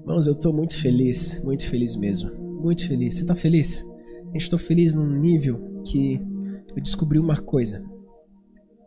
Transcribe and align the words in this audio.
Irmãos, 0.00 0.26
eu 0.26 0.34
tô 0.34 0.54
muito 0.54 0.80
feliz, 0.80 1.38
muito 1.44 1.68
feliz 1.68 1.94
mesmo. 1.96 2.32
Muito 2.62 2.86
feliz. 2.88 3.16
Você 3.16 3.26
tá 3.26 3.34
feliz? 3.34 3.82
Eu 3.82 4.36
estou 4.36 4.58
feliz 4.58 4.94
num 4.94 5.06
nível 5.06 5.82
que 5.86 6.18
eu 6.74 6.82
descobri 6.82 7.18
uma 7.18 7.36
coisa. 7.36 7.84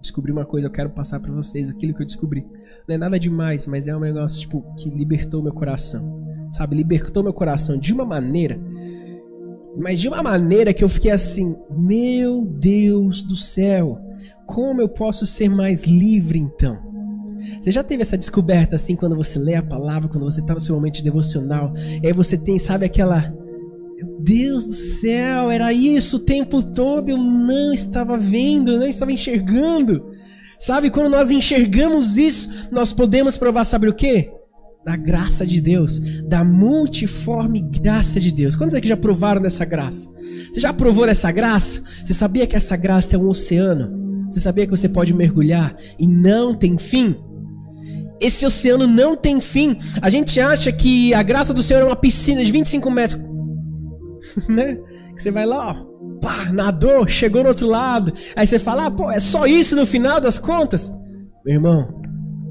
Descobri 0.01 0.31
uma 0.31 0.45
coisa, 0.45 0.65
eu 0.65 0.71
quero 0.71 0.89
passar 0.89 1.19
para 1.19 1.31
vocês 1.31 1.69
aquilo 1.69 1.93
que 1.93 2.01
eu 2.01 2.07
descobri. 2.07 2.43
Não 2.87 2.95
é 2.95 2.97
nada 2.97 3.19
demais, 3.19 3.67
mas 3.67 3.87
é 3.87 3.95
um 3.95 3.99
negócio 3.99 4.39
tipo 4.41 4.63
que 4.75 4.89
libertou 4.89 5.43
meu 5.43 5.53
coração. 5.53 6.25
Sabe, 6.53 6.75
libertou 6.75 7.21
meu 7.21 7.33
coração 7.33 7.77
de 7.77 7.93
uma 7.93 8.05
maneira, 8.05 8.59
mas 9.77 9.99
de 9.99 10.07
uma 10.07 10.23
maneira 10.23 10.73
que 10.73 10.83
eu 10.83 10.89
fiquei 10.89 11.11
assim: 11.11 11.55
"Meu 11.69 12.45
Deus 12.45 13.21
do 13.21 13.35
céu, 13.35 13.99
como 14.45 14.81
eu 14.81 14.89
posso 14.89 15.25
ser 15.25 15.49
mais 15.49 15.85
livre 15.85 16.39
então?" 16.39 16.87
Você 17.61 17.71
já 17.71 17.83
teve 17.83 18.01
essa 18.01 18.17
descoberta 18.17 18.75
assim 18.75 18.95
quando 18.95 19.15
você 19.15 19.39
lê 19.39 19.55
a 19.55 19.63
palavra, 19.63 20.09
quando 20.09 20.23
você 20.23 20.41
está 20.41 20.53
no 20.53 20.61
seu 20.61 20.75
momento 20.75 21.03
devocional, 21.03 21.73
e 22.01 22.07
aí 22.07 22.13
você 22.13 22.37
tem, 22.37 22.59
sabe, 22.59 22.85
aquela. 22.85 23.33
Meu 23.97 24.19
Deus 24.19 24.67
do 24.67 24.73
céu, 24.73 25.49
era 25.49 25.73
isso 25.73 26.17
o 26.17 26.19
tempo 26.19 26.61
todo, 26.61 27.09
eu 27.09 27.17
não 27.17 27.73
estava 27.73 28.15
vendo, 28.17 28.71
eu 28.71 28.79
não 28.79 28.87
estava 28.87 29.11
enxergando. 29.11 30.11
Sabe, 30.59 30.89
quando 30.89 31.09
nós 31.09 31.31
enxergamos 31.31 32.17
isso, 32.17 32.67
nós 32.71 32.93
podemos 32.93 33.37
provar, 33.37 33.63
sabe 33.63 33.87
o 33.87 33.93
que? 33.93 34.29
Da 34.87 34.95
graça 34.95 35.45
de 35.45 35.59
Deus, 35.59 35.99
da 36.23 36.45
multiforme 36.45 37.59
graça 37.59 38.21
de 38.21 38.31
Deus. 38.31 38.55
Quantos 38.55 38.73
aqui 38.73 38.87
já 38.87 38.95
provaram 38.95 39.41
dessa 39.41 39.65
graça? 39.65 40.09
Você 40.49 40.61
já 40.61 40.71
provou 40.71 41.05
dessa 41.05 41.29
graça? 41.29 41.83
Você 42.05 42.13
sabia 42.13 42.47
que 42.47 42.55
essa 42.55 42.77
graça 42.77 43.17
é 43.17 43.19
um 43.19 43.27
oceano? 43.27 43.91
Você 44.31 44.39
sabia 44.39 44.63
que 44.63 44.71
você 44.71 44.87
pode 44.87 45.13
mergulhar 45.13 45.75
e 45.99 46.07
não 46.07 46.55
tem 46.55 46.77
fim? 46.77 47.17
Esse 48.21 48.45
oceano 48.45 48.87
não 48.87 49.17
tem 49.17 49.41
fim. 49.41 49.77
A 50.01 50.09
gente 50.09 50.39
acha 50.39 50.71
que 50.71 51.13
a 51.13 51.21
graça 51.21 51.53
do 51.53 51.61
Senhor 51.61 51.81
é 51.81 51.85
uma 51.85 51.93
piscina 51.93 52.41
de 52.41 52.49
25 52.49 52.89
metros. 52.89 53.21
né? 54.47 54.77
Que 55.17 55.21
você 55.21 55.31
vai 55.31 55.45
lá, 55.45 55.71
ó, 55.71 56.19
pá, 56.21 56.49
nadou, 56.53 57.05
chegou 57.09 57.43
no 57.43 57.49
outro 57.49 57.67
lado. 57.67 58.13
Aí 58.37 58.47
você 58.47 58.57
fala, 58.57 58.85
ah, 58.85 58.91
pô, 58.91 59.11
é 59.11 59.19
só 59.19 59.45
isso 59.45 59.75
no 59.75 59.85
final 59.85 60.21
das 60.21 60.39
contas? 60.39 60.89
Meu 61.45 61.55
irmão, 61.55 62.06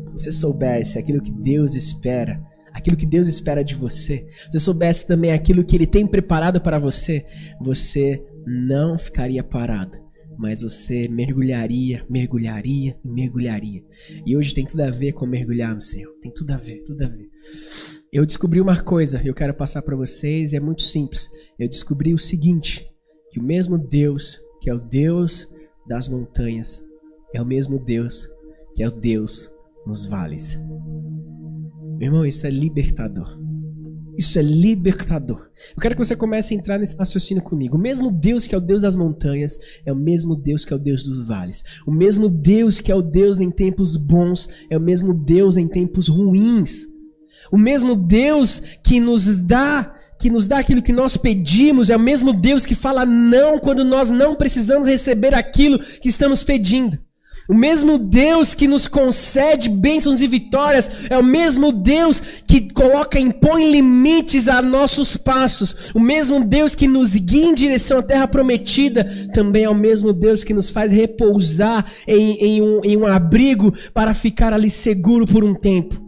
se 0.07 0.19
você 0.19 0.33
soubesse 0.33 0.99
aquilo 0.99 1.21
que 1.21 1.33
Deus 1.33 1.75
espera, 1.75 2.41
aquilo 2.73 2.97
que 2.97 3.07
Deus 3.07 3.29
espera 3.29 3.65
de 3.65 3.75
você, 3.75 4.27
se 4.29 4.53
você 4.53 4.59
soubesse 4.59 5.07
também 5.07 5.33
aquilo 5.33 5.65
que 5.65 5.77
Ele 5.77 5.87
tem 5.87 6.07
preparado 6.07 6.61
para 6.61 6.79
você, 6.79 7.25
você 7.61 8.23
não 8.47 8.99
ficaria 8.99 9.43
parado 9.43 10.05
mas 10.39 10.61
você 10.61 11.09
mergulharia, 11.09 12.05
mergulharia 12.11 12.95
e 13.03 13.09
mergulharia. 13.09 13.83
E 14.27 14.37
hoje 14.37 14.53
tem 14.53 14.67
tudo 14.67 14.81
a 14.81 14.91
ver 14.91 15.15
com 15.15 15.25
mergulhar 15.25 15.73
no 15.73 15.81
Senhor. 15.81 16.13
Tem 16.21 16.31
tudo 16.31 16.51
a 16.51 16.59
ver, 16.59 16.83
tudo 16.85 17.03
a 17.03 17.09
ver. 17.09 17.27
Eu 18.13 18.27
descobri 18.27 18.61
uma 18.61 18.79
coisa, 18.83 19.23
eu 19.25 19.33
quero 19.33 19.55
passar 19.55 19.81
para 19.81 19.97
vocês, 19.97 20.53
é 20.53 20.61
muito 20.61 20.83
simples. 20.83 21.31
Eu 21.59 21.71
descobri 21.71 22.13
o 22.13 22.19
seguinte, 22.19 22.87
que 23.31 23.41
o 23.41 23.43
mesmo 23.43 23.79
Deus, 23.79 24.39
que 24.61 24.69
é 24.69 24.75
o 24.75 24.79
Deus 24.79 25.49
das 25.89 26.07
montanhas, 26.07 26.85
é 27.35 27.41
o 27.41 27.47
mesmo 27.47 27.79
Deus 27.79 28.29
que 28.77 28.83
é 28.83 28.89
o 28.89 28.93
Deus 28.93 29.51
nos 29.87 30.05
vales. 30.05 30.59
Meu 31.99 32.09
irmão, 32.09 32.27
isso 32.27 32.47
é 32.47 32.51
libertador. 32.51 33.47
Isso 34.19 34.39
é 34.39 34.43
libertador. 34.43 35.51
Eu 35.75 35.81
quero 35.81 35.95
que 35.95 36.05
você 36.05 36.17
comece 36.17 36.55
a 36.55 36.57
entrar 36.57 36.79
nesse 36.79 36.97
raciocínio 36.97 37.43
comigo. 37.43 37.77
O 37.77 37.81
mesmo 37.81 38.11
Deus 38.11 38.47
que 38.47 38.55
é 38.55 38.59
o 38.59 38.61
Deus 38.61 38.83
das 38.83 38.97
montanhas 38.97 39.59
é 39.85 39.93
o 39.93 39.97
mesmo 39.97 40.35
Deus 40.35 40.65
que 40.65 40.73
é 40.73 40.77
o 40.77 40.79
Deus 40.79 41.05
dos 41.05 41.27
vales. 41.27 41.63
O 41.87 41.91
mesmo 41.91 42.29
Deus 42.31 42.81
que 42.81 42.91
é 42.91 42.95
o 42.95 43.03
Deus 43.03 43.41
em 43.41 43.51
tempos 43.51 43.97
bons 43.97 44.49
é 44.71 44.77
o 44.77 44.81
mesmo 44.81 45.13
Deus 45.13 45.59
em 45.59 45.69
tempos 45.69 46.09
ruins. 46.09 46.87
O 47.53 47.59
mesmo 47.59 47.95
Deus 47.95 48.61
que 48.83 48.99
nos 48.99 49.43
dá, 49.43 49.95
que 50.19 50.31
nos 50.31 50.49
dá 50.49 50.59
aquilo 50.59 50.83
que 50.83 50.93
nós 50.93 51.17
pedimos, 51.17 51.91
é 51.91 51.97
o 51.97 52.01
mesmo 52.01 52.33
Deus 52.33 52.65
que 52.65 52.75
fala 52.75 53.05
não 53.05 53.59
quando 53.59 53.85
nós 53.85 54.11
não 54.11 54.35
precisamos 54.35 54.89
receber 54.89 55.35
aquilo 55.35 55.79
que 55.79 56.09
estamos 56.09 56.43
pedindo. 56.43 56.99
O 57.49 57.55
mesmo 57.55 57.99
Deus 57.99 58.55
que 58.55 58.67
nos 58.67 58.89
concede 58.89 59.69
bênçãos 59.69 60.21
e 60.21 60.27
vitórias 60.27 61.07
é 61.09 61.17
o 61.17 61.23
mesmo 61.23 61.73
Deus 61.73 62.43
que 62.47 62.73
coloca, 62.73 63.19
impõe 63.19 63.71
limites 63.71 64.49
a 64.49 64.61
nossos 64.61 65.17
passos. 65.17 65.91
O 65.95 66.01
mesmo 66.01 66.45
Deus 66.45 66.75
que 66.75 66.89
nos 66.89 67.15
guia 67.15 67.47
em 67.47 67.55
direção 67.55 67.99
à 67.99 68.03
terra 68.03 68.27
prometida 68.27 69.05
também 69.33 69.65
é 69.65 69.71
o 69.71 69.75
mesmo 69.75 70.13
Deus 70.13 70.43
que 70.43 70.55
nos 70.55 70.71
faz 70.71 70.91
repousar 70.91 71.85
em, 72.07 72.33
em, 72.45 72.63
um, 72.63 72.81
em 72.85 72.97
um 72.97 73.07
abrigo 73.07 73.73
para 73.95 74.13
ficar 74.13 74.53
ali 74.53 74.71
seguro 74.71 75.27
por 75.27 75.45
um 75.45 75.55
tempo. 75.55 76.05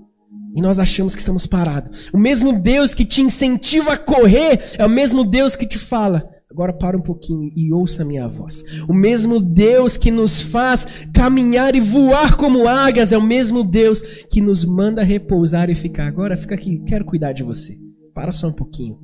E 0.55 0.60
nós 0.60 0.81
achamos 0.81 1.15
que 1.15 1.20
estamos 1.20 1.47
parados. 1.47 2.10
O 2.12 2.19
mesmo 2.19 2.59
Deus 2.59 2.94
que 2.94 3.05
te 3.05 3.20
incentiva 3.20 3.93
a 3.93 3.97
correr 3.97 4.59
é 4.76 4.84
o 4.84 4.88
mesmo 4.88 5.25
Deus 5.25 5.55
que 5.55 5.66
te 5.66 5.78
fala: 5.78 6.28
Agora 6.50 6.72
para 6.72 6.97
um 6.97 7.03
pouquinho 7.03 7.50
e 7.54 7.72
ouça 7.72 8.03
a 8.03 8.06
minha 8.06 8.26
voz. 8.26 8.64
O 8.88 8.94
mesmo 8.94 9.38
Deus 9.38 9.98
que 9.98 10.10
nos 10.10 10.41
faz 10.41 11.06
caminhar 11.12 11.76
e 11.76 11.81
voar 11.81 12.36
como 12.36 12.66
águias 12.66 13.12
é 13.12 13.19
o 13.19 13.22
mesmo 13.22 13.62
Deus 13.62 14.00
que 14.31 14.41
nos 14.41 14.64
manda 14.64 15.03
repousar 15.03 15.69
e 15.69 15.75
ficar. 15.75 16.06
Agora 16.06 16.38
fica 16.38 16.54
aqui, 16.54 16.78
quero 16.87 17.04
cuidar 17.04 17.32
de 17.32 17.42
você. 17.42 17.78
Para 18.14 18.32
só 18.32 18.48
um 18.48 18.53
pouquinho. 18.53 18.98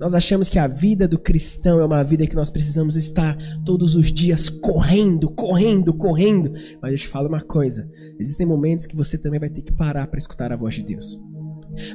Nós 0.00 0.14
achamos 0.14 0.48
que 0.48 0.58
a 0.58 0.66
vida 0.66 1.06
do 1.06 1.18
cristão 1.18 1.80
é 1.80 1.84
uma 1.84 2.02
vida 2.02 2.26
que 2.26 2.36
nós 2.36 2.50
precisamos 2.50 2.96
estar 2.96 3.36
todos 3.64 3.94
os 3.94 4.12
dias 4.12 4.48
correndo, 4.48 5.30
correndo, 5.30 5.92
correndo. 5.92 6.52
Mas 6.82 6.92
eu 6.92 6.98
te 6.98 7.08
falo 7.08 7.28
uma 7.28 7.42
coisa: 7.42 7.88
existem 8.18 8.46
momentos 8.46 8.86
que 8.86 8.96
você 8.96 9.16
também 9.16 9.40
vai 9.40 9.48
ter 9.48 9.62
que 9.62 9.72
parar 9.72 10.08
para 10.08 10.18
escutar 10.18 10.52
a 10.52 10.56
voz 10.56 10.74
de 10.74 10.82
Deus. 10.84 11.18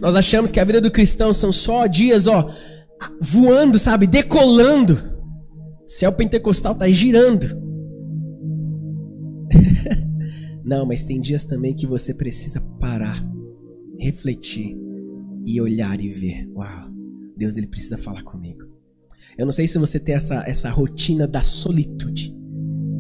Nós 0.02 0.16
achamos 0.16 0.52
que 0.52 0.60
a 0.60 0.64
vida 0.64 0.80
do 0.80 0.92
cristão 0.92 1.34
são 1.34 1.52
só 1.52 1.88
dias, 1.88 2.28
ó, 2.28 2.48
voando, 3.22 3.78
sabe? 3.78 4.08
Decolando. 4.08 4.98
Céu 5.88 6.12
pentecostal 6.12 6.76
tá 6.76 6.88
girando. 6.90 7.46
Não, 10.64 10.86
mas 10.86 11.04
tem 11.04 11.20
dias 11.20 11.44
também 11.44 11.76
que 11.76 11.86
você 11.86 12.14
precisa 12.14 12.62
parar, 12.80 13.24
refletir 14.00 14.78
e 15.46 15.62
olhar 15.62 16.00
e 16.00 16.10
ver. 16.10 16.50
Uau, 16.56 16.90
Deus 17.36 17.58
ele 17.58 17.68
precisa 17.68 17.98
falar 17.98 18.24
comigo. 18.24 18.64
Eu 19.38 19.46
não 19.46 19.52
sei 19.52 19.68
se 19.68 19.80
você 19.80 20.00
tem 20.00 20.16
essa, 20.16 20.44
essa 20.46 20.70
rotina 20.70 21.28
da 21.28 21.44
solitude. 21.44 22.34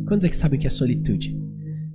Quantos 0.08 0.26
é 0.26 0.30
que 0.30 0.36
sabem 0.36 0.58
o 0.58 0.62
que 0.62 0.68
é 0.68 0.70
solitude? 0.72 1.38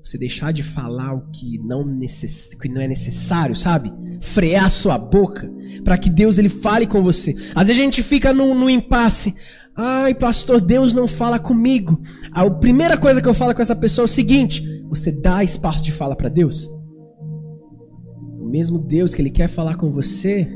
Você 0.08 0.16
deixar 0.16 0.54
de 0.54 0.62
falar 0.62 1.12
o 1.12 1.20
que 1.30 1.58
não, 1.58 1.84
necess... 1.84 2.54
que 2.58 2.66
não 2.66 2.80
é 2.80 2.88
necessário, 2.88 3.54
sabe? 3.54 3.92
Frear 4.22 4.64
a 4.64 4.70
sua 4.70 4.96
boca 4.96 5.52
para 5.84 5.98
que 5.98 6.08
Deus 6.08 6.38
ele 6.38 6.48
fale 6.48 6.86
com 6.86 7.02
você. 7.02 7.34
Às 7.54 7.69
vezes 7.69 7.82
a 7.82 7.84
gente 7.84 8.02
fica 8.02 8.32
no, 8.32 8.54
no 8.54 8.70
impasse. 8.70 9.34
Ai, 9.76 10.14
pastor, 10.14 10.62
Deus 10.62 10.94
não 10.94 11.06
fala 11.06 11.38
comigo. 11.38 12.00
A 12.32 12.48
primeira 12.48 12.96
coisa 12.96 13.20
que 13.20 13.28
eu 13.28 13.34
falo 13.34 13.54
com 13.54 13.60
essa 13.60 13.76
pessoa 13.76 14.04
é 14.04 14.06
o 14.06 14.08
seguinte: 14.08 14.62
você 14.88 15.12
dá 15.12 15.44
espaço 15.44 15.84
de 15.84 15.92
fala 15.92 16.16
para 16.16 16.30
Deus? 16.30 16.70
O 18.40 18.48
mesmo 18.48 18.78
Deus 18.78 19.12
que 19.12 19.20
ele 19.20 19.30
quer 19.30 19.46
falar 19.46 19.76
com 19.76 19.92
você 19.92 20.48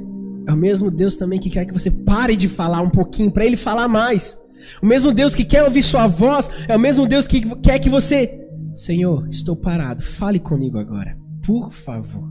é 0.48 0.52
o 0.54 0.56
mesmo 0.56 0.90
Deus 0.90 1.14
também 1.14 1.38
que 1.38 1.50
quer 1.50 1.66
que 1.66 1.74
você 1.74 1.90
pare 1.90 2.36
de 2.36 2.48
falar 2.48 2.80
um 2.80 2.88
pouquinho 2.88 3.30
para 3.30 3.44
ele 3.44 3.58
falar 3.58 3.86
mais. 3.86 4.38
O 4.82 4.86
mesmo 4.86 5.12
Deus 5.12 5.34
que 5.34 5.44
quer 5.44 5.62
ouvir 5.62 5.82
sua 5.82 6.06
voz 6.06 6.64
é 6.68 6.74
o 6.74 6.80
mesmo 6.80 7.06
Deus 7.06 7.26
que 7.26 7.42
quer 7.56 7.78
que 7.78 7.90
você 7.90 8.41
Senhor, 8.74 9.28
estou 9.28 9.54
parado, 9.54 10.02
fale 10.02 10.38
comigo 10.38 10.78
agora, 10.78 11.18
por 11.44 11.72
favor. 11.72 12.30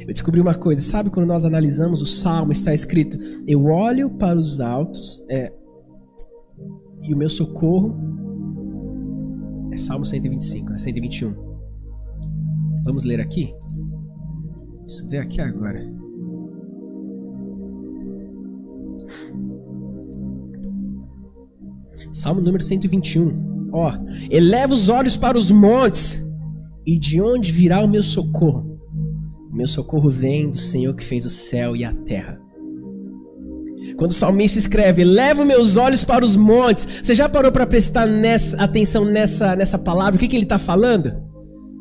Eu 0.00 0.12
descobri 0.12 0.40
uma 0.40 0.54
coisa, 0.54 0.80
sabe 0.80 1.10
quando 1.10 1.26
nós 1.26 1.44
analisamos 1.44 2.00
o 2.02 2.06
salmo, 2.06 2.52
está 2.52 2.72
escrito: 2.72 3.18
Eu 3.46 3.64
olho 3.64 4.10
para 4.10 4.38
os 4.38 4.60
altos, 4.60 5.24
é, 5.28 5.52
e 7.08 7.12
o 7.12 7.16
meu 7.16 7.28
socorro 7.28 7.96
é 9.72 9.76
Salmo 9.76 10.04
125, 10.04 10.78
121. 10.78 11.34
Vamos 12.84 13.04
ler 13.04 13.20
aqui? 13.20 13.54
Isso 14.86 15.08
vê 15.08 15.18
aqui 15.18 15.40
agora. 15.40 15.80
Salmo 22.12 22.40
número 22.40 22.62
121. 22.62 23.51
Ó, 23.72 23.90
eleva 24.30 24.72
os 24.72 24.88
olhos 24.88 25.16
para 25.16 25.38
os 25.38 25.50
montes, 25.50 26.24
e 26.86 26.98
de 26.98 27.20
onde 27.20 27.50
virá 27.50 27.80
o 27.80 27.88
meu 27.88 28.02
socorro? 28.02 28.78
O 29.50 29.56
meu 29.56 29.66
socorro 29.66 30.10
vem 30.10 30.50
do 30.50 30.58
Senhor 30.58 30.94
que 30.94 31.04
fez 31.04 31.24
o 31.24 31.30
céu 31.30 31.74
e 31.74 31.84
a 31.84 31.92
terra. 31.92 32.38
Quando 33.96 34.10
o 34.10 34.14
salmista 34.14 34.58
escreve, 34.58 35.04
leva 35.04 35.44
meus 35.44 35.76
olhos 35.76 36.04
para 36.04 36.24
os 36.24 36.36
montes, 36.36 36.86
você 37.02 37.14
já 37.14 37.28
parou 37.28 37.50
para 37.50 37.66
prestar 37.66 38.06
nessa, 38.06 38.56
atenção 38.56 39.04
nessa, 39.04 39.56
nessa 39.56 39.78
palavra? 39.78 40.16
O 40.16 40.18
que, 40.18 40.28
que 40.28 40.36
ele 40.36 40.44
está 40.44 40.58
falando? 40.58 41.12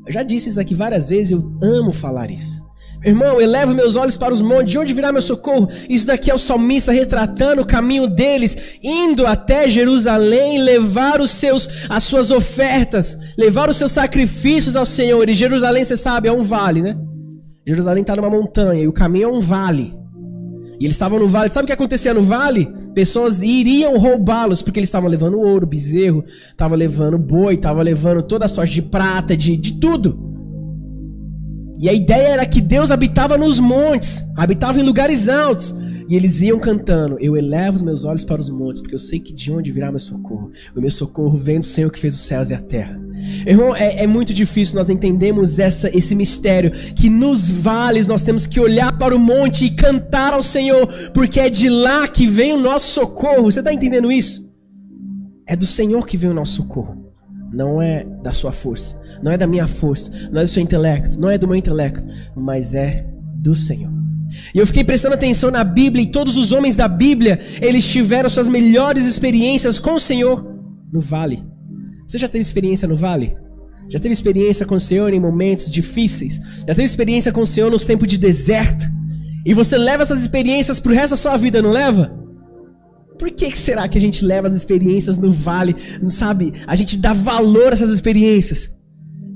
Eu 0.07 0.13
já 0.13 0.23
disse 0.23 0.49
isso 0.49 0.59
aqui 0.59 0.73
várias 0.73 1.09
vezes, 1.09 1.31
eu 1.31 1.51
amo 1.61 1.93
falar 1.93 2.31
isso. 2.31 2.61
Irmão, 3.03 3.42
elevo 3.42 3.74
meus 3.74 3.95
olhos 3.95 4.15
para 4.15 4.33
os 4.33 4.44
montes, 4.44 4.71
de 4.71 4.77
onde 4.77 4.94
virá 4.94 5.12
meu 5.12 5.24
socorro? 5.24 5.68
Isso 5.89 6.06
daqui 6.06 6.30
é 6.30 6.36
o 6.36 6.38
salmista 6.38 6.92
retratando 6.92 7.62
o 7.62 7.65
caminho 7.65 8.07
deles, 8.07 8.77
indo 8.83 9.25
até 9.25 9.68
Jerusalém, 9.68 10.62
levar 10.62 11.19
os 11.19 11.31
seus, 11.31 11.86
as 11.89 12.03
suas 12.03 12.30
ofertas, 12.30 13.18
levar 13.36 13.69
os 13.69 13.77
seus 13.77 13.92
sacrifícios 13.92 14.75
ao 14.75 14.86
Senhor. 14.86 15.27
E 15.27 15.33
Jerusalém, 15.33 15.83
você 15.83 15.98
sabe, 15.98 16.27
é 16.27 16.31
um 16.31 16.44
vale, 16.44 16.83
né? 16.83 16.95
Jerusalém 17.65 18.01
está 18.01 18.15
numa 18.15 18.30
montanha 18.30 18.83
e 18.83 18.88
o 18.88 18.94
caminho 18.94 19.30
é 19.30 19.31
um 19.31 19.42
vale. 19.42 19.95
E 20.80 20.86
eles 20.86 20.95
estavam 20.95 21.19
no 21.19 21.27
vale. 21.27 21.50
Sabe 21.50 21.63
o 21.63 21.68
que 21.68 21.74
acontecia 21.74 22.13
no 22.13 22.24
vale? 22.24 22.71
Pessoas 22.94 23.42
iriam 23.42 23.98
roubá-los 23.98 24.62
porque 24.62 24.80
eles 24.80 24.89
estavam 24.89 25.09
levando 25.09 25.39
ouro, 25.39 25.65
bezerro, 25.65 26.24
estavam 26.25 26.77
levando 26.77 27.18
boi, 27.18 27.56
estavam 27.56 27.83
levando 27.83 28.21
toda 28.24 28.45
a 28.45 28.48
sorte 28.48 28.74
de 28.74 28.81
prata, 28.81 29.36
de, 29.36 29.57
de 29.57 29.80
tudo. 29.80 30.30
E 31.81 31.89
a 31.89 31.93
ideia 31.93 32.27
era 32.27 32.45
que 32.45 32.61
Deus 32.61 32.91
habitava 32.91 33.35
nos 33.35 33.59
montes, 33.59 34.23
habitava 34.37 34.79
em 34.79 34.83
lugares 34.83 35.27
altos. 35.27 35.73
E 36.07 36.15
eles 36.15 36.39
iam 36.43 36.59
cantando: 36.59 37.17
Eu 37.19 37.35
elevo 37.35 37.77
os 37.77 37.81
meus 37.81 38.05
olhos 38.05 38.23
para 38.23 38.39
os 38.39 38.51
montes, 38.51 38.81
porque 38.81 38.93
eu 38.93 38.99
sei 38.99 39.19
que 39.19 39.33
de 39.33 39.51
onde 39.51 39.71
virá 39.71 39.89
meu 39.89 39.97
socorro. 39.97 40.51
O 40.75 40.79
meu 40.79 40.91
socorro 40.91 41.35
vem 41.35 41.59
do 41.59 41.65
Senhor 41.65 41.89
que 41.89 41.97
fez 41.97 42.13
os 42.13 42.19
céus 42.19 42.51
e 42.51 42.53
a 42.53 42.61
terra. 42.61 43.01
Irmão, 43.47 43.75
é, 43.75 44.03
é 44.03 44.05
muito 44.05 44.31
difícil 44.31 44.75
nós 44.75 44.91
entendemos 44.91 45.57
essa, 45.57 45.89
esse 45.97 46.13
mistério. 46.13 46.69
Que 46.69 47.09
nos 47.09 47.49
vales 47.49 48.07
nós 48.07 48.21
temos 48.21 48.45
que 48.45 48.59
olhar 48.59 48.95
para 48.99 49.15
o 49.15 49.19
monte 49.19 49.65
e 49.65 49.71
cantar 49.71 50.33
ao 50.33 50.43
Senhor, 50.43 50.85
porque 51.15 51.39
é 51.39 51.49
de 51.49 51.67
lá 51.67 52.07
que 52.07 52.27
vem 52.27 52.53
o 52.53 52.59
nosso 52.59 52.93
socorro. 52.93 53.45
Você 53.45 53.57
está 53.57 53.73
entendendo 53.73 54.11
isso? 54.11 54.47
É 55.47 55.55
do 55.55 55.65
Senhor 55.65 56.05
que 56.05 56.15
vem 56.15 56.29
o 56.29 56.33
nosso 56.35 56.57
socorro 56.57 57.00
não 57.51 57.81
é 57.81 58.03
da 58.24 58.33
sua 58.33 58.51
força, 58.51 59.00
não 59.21 59.31
é 59.31 59.38
da 59.38 59.45
minha 59.45 59.68
força, 59.68 60.12
não 60.31 60.42
é 60.42 60.44
do 60.44 60.50
seu 60.50 60.63
intelecto, 60.63 61.19
não 61.19 61.30
é 61.30 61.38
do 61.38 61.48
meu 61.48 61.56
intelecto, 61.56 62.06
mas 62.36 62.74
é 62.74 63.06
do 63.36 63.53
Senhor. 63.53 63.92
E 64.56 64.59
eu 64.59 64.65
fiquei 64.65 64.83
prestando 64.83 65.15
atenção 65.15 65.51
na 65.51 65.63
Bíblia 65.63 66.03
e 66.03 66.12
todos 66.12 66.38
os 66.38 66.51
homens 66.51 66.75
da 66.75 66.88
Bíblia, 66.88 67.39
eles 67.62 67.88
tiveram 67.89 68.30
suas 68.30 68.48
melhores 68.48 69.06
experiências 69.06 69.77
com 69.77 69.95
o 69.95 70.00
Senhor 70.00 70.45
no 70.92 71.01
vale. 71.01 71.44
Você 72.07 72.18
já 72.18 72.27
teve 72.27 72.42
experiência 72.42 72.88
no 72.88 72.95
vale? 72.95 73.36
Já 73.89 74.00
teve 74.00 74.13
experiência 74.13 74.65
com 74.65 74.75
o 74.75 74.80
Senhor 74.80 75.13
em 75.13 75.19
momentos 75.19 75.69
difíceis? 75.69 76.39
Já 76.59 76.74
teve 76.74 76.83
experiência 76.83 77.31
com 77.31 77.42
o 77.42 77.45
Senhor 77.45 77.69
nos 77.69 77.86
tempos 77.86 78.07
de 78.07 78.18
deserto? 78.18 78.86
E 79.45 79.53
você 79.53 79.77
leva 79.77 80.03
essas 80.03 80.19
experiências 80.19 80.80
pro 80.80 80.94
resto 80.94 81.12
da 81.12 81.18
sua 81.18 81.36
vida, 81.36 81.62
não 81.62 81.71
leva? 81.71 82.20
Por 83.21 83.29
que 83.29 83.56
será 83.56 83.88
que 83.88 84.00
a 84.00 84.01
gente 84.01 84.25
leva 84.25 84.47
as 84.47 84.56
experiências 84.56 85.15
no 85.15 85.29
vale, 85.29 85.75
sabe? 86.09 86.53
A 86.65 86.75
gente 86.75 86.97
dá 86.97 87.13
valor 87.13 87.68
a 87.68 87.73
essas 87.73 87.91
experiências? 87.91 88.75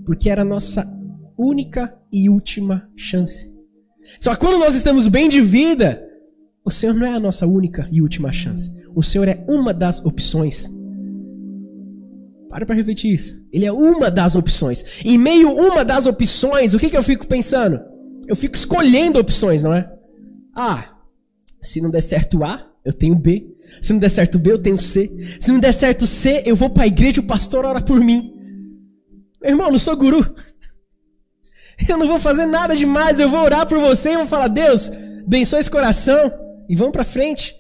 Porque 0.07 0.27
era 0.27 0.41
a 0.41 0.45
nossa 0.45 0.91
única 1.37 1.95
e 2.11 2.27
última 2.27 2.89
chance. 2.97 3.47
Só 4.19 4.33
que 4.33 4.39
quando 4.39 4.57
nós 4.57 4.73
estamos 4.73 5.07
bem 5.07 5.29
de 5.29 5.39
vida, 5.39 6.03
o 6.65 6.71
Senhor 6.71 6.95
não 6.95 7.05
é 7.05 7.11
a 7.11 7.19
nossa 7.19 7.45
única 7.45 7.87
e 7.91 8.01
última 8.01 8.33
chance. 8.33 8.73
O 8.95 9.03
Senhor 9.03 9.27
é 9.27 9.45
uma 9.47 9.71
das 9.71 10.03
opções. 10.03 10.67
Para 12.49 12.65
para 12.65 12.75
refletir 12.75 13.13
isso. 13.13 13.39
Ele 13.53 13.67
é 13.67 13.71
uma 13.71 14.09
das 14.09 14.35
opções. 14.35 14.99
Em 15.05 15.15
meio 15.15 15.47
uma 15.47 15.85
das 15.85 16.07
opções, 16.07 16.73
o 16.73 16.79
que, 16.79 16.89
que 16.89 16.97
eu 16.97 17.03
fico 17.03 17.27
pensando? 17.27 17.79
Eu 18.27 18.35
fico 18.35 18.55
escolhendo 18.55 19.19
opções, 19.19 19.61
não 19.61 19.75
é? 19.75 19.87
Ah, 20.55 20.89
se 21.61 21.79
não 21.79 21.91
der 21.91 22.01
certo 22.01 22.43
A, 22.43 22.73
eu 22.85 22.93
tenho 22.93 23.15
B. 23.15 23.51
Se 23.81 23.91
não 23.91 23.99
der 23.99 24.09
certo 24.09 24.37
B, 24.37 24.51
eu 24.51 24.59
tenho 24.59 24.79
C. 24.79 25.11
Se 25.39 25.51
não 25.51 25.59
der 25.59 25.73
certo 25.73 26.05
C, 26.05 26.43
eu 26.45 26.55
vou 26.55 26.69
para 26.69 26.83
a 26.83 26.87
igreja 26.87 27.17
e 27.17 27.19
o 27.19 27.27
pastor 27.27 27.65
ora 27.65 27.81
por 27.81 27.99
mim. 27.99 28.31
Meu 29.41 29.51
irmão, 29.51 29.65
eu 29.67 29.71
não 29.71 29.79
sou 29.79 29.97
guru. 29.97 30.23
Eu 31.89 31.97
não 31.97 32.07
vou 32.07 32.17
fazer 32.17 32.45
nada 32.45 32.73
demais. 32.73 33.19
Eu 33.19 33.29
vou 33.29 33.41
orar 33.41 33.67
por 33.67 33.77
você 33.81 34.11
e 34.11 34.15
vou 34.15 34.25
falar: 34.25 34.47
Deus, 34.47 34.89
abençoe 35.25 35.59
esse 35.59 35.69
coração 35.69 36.31
e 36.69 36.75
vamos 36.75 36.93
para 36.93 37.03
frente. 37.03 37.53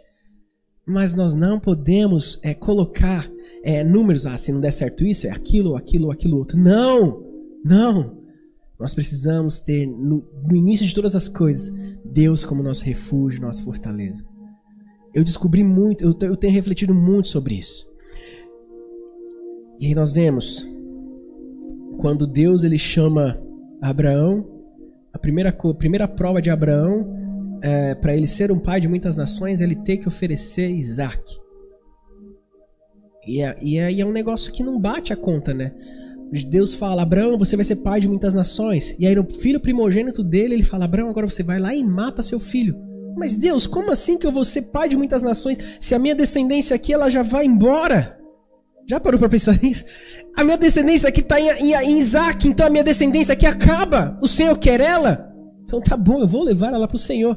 Mas 0.87 1.15
nós 1.15 1.33
não 1.33 1.59
podemos 1.59 2.39
é, 2.41 2.53
colocar 2.53 3.29
é, 3.61 3.83
números. 3.83 4.25
Ah, 4.25 4.37
se 4.37 4.53
não 4.53 4.61
der 4.61 4.71
certo 4.71 5.05
isso, 5.05 5.27
é 5.27 5.31
aquilo, 5.31 5.75
aquilo, 5.75 6.11
aquilo 6.11 6.37
outro. 6.37 6.57
Não! 6.57 7.25
Não! 7.65 8.17
Nós 8.79 8.93
precisamos 8.93 9.59
ter, 9.59 9.85
no, 9.85 10.25
no 10.47 10.55
início 10.55 10.87
de 10.87 10.95
todas 10.95 11.13
as 11.13 11.27
coisas, 11.27 11.75
Deus 12.05 12.45
como 12.45 12.63
nosso 12.63 12.85
refúgio, 12.85 13.41
nossa 13.41 13.63
fortaleza 13.65 14.23
eu 15.15 15.23
descobri 15.23 15.63
muito, 15.63 16.03
eu, 16.03 16.13
eu 16.27 16.35
tenho 16.35 16.53
refletido 16.53 16.93
muito 16.93 17.29
sobre 17.29 17.55
isso. 17.55 17.87
E 19.79 19.87
aí 19.87 19.95
nós 19.95 20.11
vemos 20.11 20.69
quando 21.97 22.27
Deus 22.27 22.65
ele 22.65 22.77
chama 22.77 23.41
Abraão, 23.81 24.45
a 25.13 25.17
primeira, 25.17 25.49
a 25.49 25.73
primeira 25.73 26.07
prova 26.07 26.41
de 26.41 26.49
Abraão 26.49 27.07
é, 27.61 27.95
para 27.95 28.15
ele 28.15 28.27
ser 28.27 28.51
um 28.51 28.59
pai 28.59 28.81
de 28.81 28.89
muitas 28.89 29.15
nações, 29.15 29.61
ele 29.61 29.75
ter 29.75 29.97
que 29.97 30.07
oferecer 30.07 30.69
Isaac. 30.69 31.39
E, 33.25 33.41
é, 33.41 33.55
e 33.63 33.79
aí 33.79 34.01
é 34.01 34.05
um 34.05 34.11
negócio 34.11 34.51
que 34.51 34.63
não 34.63 34.79
bate 34.79 35.13
a 35.13 35.15
conta, 35.15 35.53
né? 35.53 35.73
Deus 36.49 36.73
fala, 36.73 37.03
Abraão, 37.03 37.37
você 37.37 37.55
vai 37.55 37.63
ser 37.63 37.77
pai 37.77 38.01
de 38.01 38.07
muitas 38.09 38.33
nações. 38.33 38.93
E 38.99 39.07
aí 39.07 39.15
no 39.15 39.23
filho 39.23 39.59
primogênito 39.59 40.21
dele, 40.23 40.55
ele 40.55 40.63
fala, 40.63 40.83
Abraão, 40.85 41.09
agora 41.09 41.27
você 41.27 41.41
vai 41.41 41.59
lá 41.59 41.73
e 41.73 41.83
mata 41.83 42.21
seu 42.21 42.39
filho. 42.39 42.75
Mas 43.15 43.35
Deus, 43.35 43.65
como 43.65 43.91
assim 43.91 44.17
que 44.17 44.27
eu 44.27 44.31
vou 44.31 44.43
ser 44.43 44.63
pai 44.63 44.89
de 44.89 44.97
muitas 44.97 45.23
nações 45.23 45.77
se 45.79 45.95
a 45.95 45.99
minha 45.99 46.15
descendência 46.15 46.75
aqui 46.75 46.93
ela 46.93 47.09
já 47.09 47.23
vai 47.23 47.45
embora? 47.45 48.19
Já 48.87 48.99
parou 48.99 49.19
para 49.19 49.29
pensar 49.29 49.59
nisso? 49.61 49.83
A 50.37 50.43
minha 50.43 50.57
descendência 50.57 51.09
aqui 51.09 51.21
está 51.21 51.39
em, 51.39 51.49
em, 51.49 51.73
em 51.73 51.97
Isaac, 51.97 52.47
então 52.47 52.67
a 52.67 52.69
minha 52.69 52.83
descendência 52.83 53.33
aqui 53.33 53.45
acaba. 53.45 54.17
O 54.21 54.27
Senhor 54.27 54.57
quer 54.57 54.79
ela? 54.79 55.33
Então 55.63 55.81
tá 55.81 55.97
bom, 55.97 56.19
eu 56.19 56.27
vou 56.27 56.43
levar 56.43 56.73
ela 56.73 56.87
para 56.87 56.95
o 56.95 56.99
Senhor. 56.99 57.35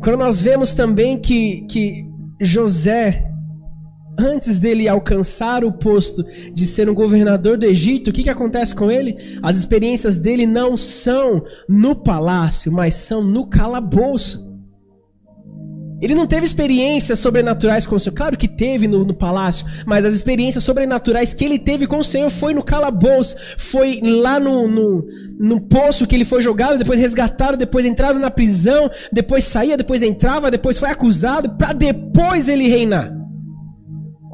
Quando 0.00 0.18
nós 0.18 0.40
vemos 0.40 0.72
também 0.72 1.18
que, 1.18 1.62
que 1.66 1.92
José 2.40 3.27
antes 4.18 4.58
dele 4.58 4.88
alcançar 4.88 5.64
o 5.64 5.72
posto 5.72 6.24
de 6.52 6.66
ser 6.66 6.88
um 6.88 6.94
governador 6.94 7.56
do 7.56 7.66
Egito, 7.66 8.10
o 8.10 8.12
que, 8.12 8.24
que 8.24 8.30
acontece 8.30 8.74
com 8.74 8.90
ele? 8.90 9.16
As 9.42 9.56
experiências 9.56 10.18
dele 10.18 10.46
não 10.46 10.76
são 10.76 11.42
no 11.68 11.94
palácio, 11.94 12.72
mas 12.72 12.94
são 12.94 13.22
no 13.22 13.46
calabouço. 13.46 14.48
Ele 16.00 16.14
não 16.14 16.26
teve 16.26 16.46
experiências 16.46 17.18
sobrenaturais 17.18 17.84
com 17.84 17.96
o 17.96 18.00
Senhor. 18.00 18.14
Claro 18.14 18.36
que 18.36 18.46
teve 18.46 18.86
no, 18.86 19.04
no, 19.04 19.14
palácio, 19.14 19.66
mas 19.84 20.04
as 20.04 20.14
experiências 20.14 20.62
sobrenaturais 20.62 21.34
que 21.34 21.44
ele 21.44 21.58
teve 21.58 21.86
com 21.86 21.98
o 21.98 22.04
Senhor 22.04 22.30
foi 22.30 22.54
no 22.54 22.62
calabouço, 22.62 23.36
foi 23.56 24.00
lá 24.02 24.38
no, 24.38 24.68
no, 24.68 25.04
no 25.40 25.60
poço 25.60 26.06
que 26.06 26.14
ele 26.14 26.24
foi 26.24 26.40
jogado, 26.40 26.78
depois 26.78 27.00
resgatado, 27.00 27.56
depois 27.56 27.84
entrado 27.84 28.18
na 28.20 28.30
prisão, 28.30 28.88
depois 29.12 29.44
saía, 29.44 29.76
depois 29.76 30.02
entrava, 30.02 30.50
depois 30.50 30.78
foi 30.78 30.88
acusado, 30.88 31.50
para 31.56 31.72
depois 31.72 32.48
ele 32.48 32.68
reinar. 32.68 33.17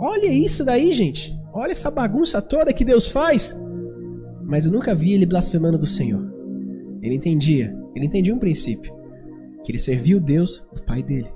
Olha 0.06 0.30
isso 0.30 0.66
daí, 0.66 0.92
gente. 0.92 1.34
Olha 1.50 1.72
essa 1.72 1.90
bagunça 1.90 2.42
toda 2.42 2.74
que 2.74 2.84
Deus 2.84 3.08
faz. 3.08 3.58
Mas 4.42 4.66
eu 4.66 4.72
nunca 4.72 4.94
vi 4.94 5.14
ele 5.14 5.24
blasfemando 5.24 5.78
do 5.78 5.86
Senhor. 5.86 6.30
Ele 7.00 7.14
entendia, 7.14 7.74
ele 7.96 8.04
entendia 8.04 8.34
um 8.34 8.38
princípio, 8.38 8.94
que 9.64 9.72
ele 9.72 9.78
servia 9.78 10.18
o 10.18 10.20
Deus 10.20 10.62
do 10.74 10.82
pai 10.82 11.02
dele. 11.02 11.32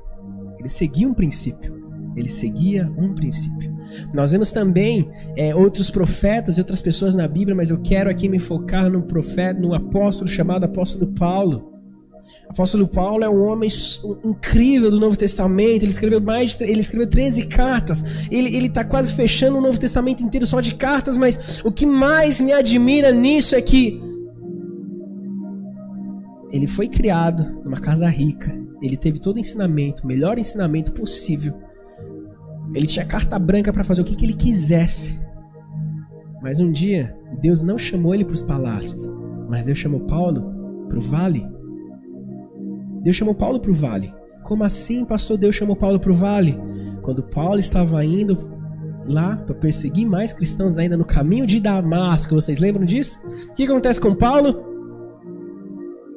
Ele 0.58 0.68
seguia 0.68 1.08
um 1.08 1.14
princípio. 1.14 1.78
Ele 2.14 2.28
seguia 2.28 2.92
um 2.98 3.14
princípio. 3.14 3.74
Nós 4.12 4.32
vemos 4.32 4.50
também 4.50 5.10
é, 5.34 5.54
outros 5.54 5.90
profetas 5.90 6.58
e 6.58 6.60
outras 6.60 6.82
pessoas 6.82 7.14
na 7.14 7.26
Bíblia, 7.26 7.56
mas 7.56 7.70
eu 7.70 7.80
quero 7.80 8.10
aqui 8.10 8.28
me 8.28 8.38
focar 8.38 8.90
no 8.90 9.02
profeta, 9.02 9.58
no 9.58 9.72
apóstolo 9.72 10.28
chamado 10.28 10.64
apóstolo 10.64 11.10
Paulo. 11.14 11.72
O 12.48 12.52
apóstolo 12.52 12.88
Paulo 12.88 13.24
é 13.24 13.28
um 13.28 13.42
homem 13.44 13.68
incrível 14.24 14.90
do 14.90 14.98
Novo 14.98 15.16
Testamento. 15.16 15.82
Ele 15.82 15.90
escreveu 15.90 16.20
mais, 16.20 16.56
de, 16.56 16.64
ele 16.64 16.80
escreveu 16.80 17.06
13 17.06 17.46
cartas. 17.46 18.28
Ele 18.30 18.54
ele 18.54 18.66
está 18.66 18.84
quase 18.84 19.12
fechando 19.12 19.58
o 19.58 19.60
Novo 19.60 19.78
Testamento 19.78 20.22
inteiro 20.22 20.46
só 20.46 20.60
de 20.60 20.74
cartas, 20.74 21.18
mas 21.18 21.60
o 21.64 21.70
que 21.70 21.86
mais 21.86 22.40
me 22.40 22.52
admira 22.52 23.12
nisso 23.12 23.54
é 23.54 23.60
que 23.60 24.00
ele 26.50 26.66
foi 26.66 26.88
criado 26.88 27.60
numa 27.62 27.78
casa 27.78 28.08
rica. 28.08 28.56
Ele 28.82 28.96
teve 28.96 29.18
todo 29.18 29.36
o 29.36 29.40
ensinamento, 29.40 30.04
o 30.04 30.06
melhor 30.06 30.38
ensinamento 30.38 30.92
possível. 30.92 31.54
Ele 32.74 32.86
tinha 32.86 33.04
carta 33.04 33.38
branca 33.38 33.72
para 33.72 33.84
fazer 33.84 34.02
o 34.02 34.04
que, 34.04 34.14
que 34.14 34.24
ele 34.24 34.34
quisesse. 34.34 35.18
Mas 36.42 36.60
um 36.60 36.70
dia, 36.70 37.16
Deus 37.40 37.62
não 37.62 37.76
chamou 37.76 38.14
ele 38.14 38.24
para 38.24 38.34
os 38.34 38.42
palácios, 38.42 39.10
mas 39.48 39.66
Deus 39.66 39.78
chamou 39.78 40.00
Paulo 40.00 40.86
para 40.88 40.98
o 40.98 41.02
vale 41.02 41.57
Deus 43.08 43.16
chamou 43.16 43.34
Paulo 43.34 43.58
para 43.58 43.70
o 43.70 43.74
vale. 43.74 44.12
Como 44.42 44.62
assim, 44.62 45.02
pastor? 45.02 45.38
Deus 45.38 45.56
chamou 45.56 45.74
Paulo 45.74 45.98
para 45.98 46.12
o 46.12 46.14
vale? 46.14 46.60
Quando 47.00 47.22
Paulo 47.22 47.58
estava 47.58 48.04
indo 48.04 48.36
lá 49.06 49.34
para 49.34 49.54
perseguir 49.54 50.06
mais 50.06 50.34
cristãos 50.34 50.76
ainda 50.76 50.94
no 50.94 51.06
caminho 51.06 51.46
de 51.46 51.58
Damasco, 51.58 52.34
vocês 52.34 52.58
lembram 52.58 52.84
disso? 52.84 53.18
O 53.48 53.54
que 53.54 53.64
acontece 53.64 53.98
com 53.98 54.14
Paulo? 54.14 54.62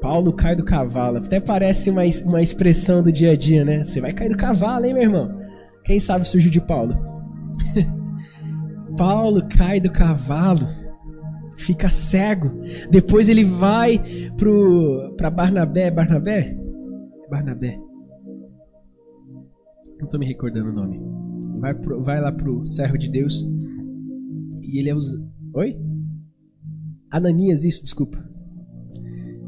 Paulo 0.01 0.33
cai 0.33 0.53
do 0.53 0.65
cavalo. 0.65 1.19
Até 1.19 1.39
parece 1.39 1.89
uma, 1.89 2.01
uma 2.25 2.41
expressão 2.41 3.01
do 3.01 3.09
dia 3.09 3.31
a 3.31 3.37
dia, 3.37 3.63
né? 3.63 3.85
Você 3.85 4.01
vai 4.01 4.11
cair 4.11 4.27
do 4.27 4.35
cavalo, 4.35 4.85
hein, 4.85 4.93
meu 4.93 5.03
irmão? 5.03 5.39
Quem 5.85 5.97
sabe 5.97 6.27
surgiu 6.27 6.51
de 6.51 6.59
Paulo? 6.59 6.93
Paulo 8.99 9.47
cai 9.47 9.79
do 9.79 9.89
cavalo. 9.89 10.67
fica 11.55 11.87
cego. 11.87 12.51
Depois 12.89 13.29
ele 13.29 13.45
vai 13.45 13.97
pro 14.35 15.13
para 15.15 15.29
Barnabé, 15.29 15.89
Barnabé? 15.89 16.59
Barnabé. 17.31 17.79
Não 19.97 20.07
tô 20.09 20.19
me 20.19 20.25
recordando 20.25 20.69
o 20.69 20.73
nome. 20.73 20.99
Vai, 21.59 21.73
pro, 21.73 22.03
vai 22.03 22.19
lá 22.19 22.29
pro 22.29 22.65
servo 22.67 22.97
de 22.97 23.09
Deus 23.09 23.45
e 24.61 24.79
ele 24.79 24.89
é 24.89 24.95
os 24.95 25.15
Oi? 25.53 25.77
Ananias, 27.09 27.63
isso, 27.63 27.83
desculpa. 27.83 28.21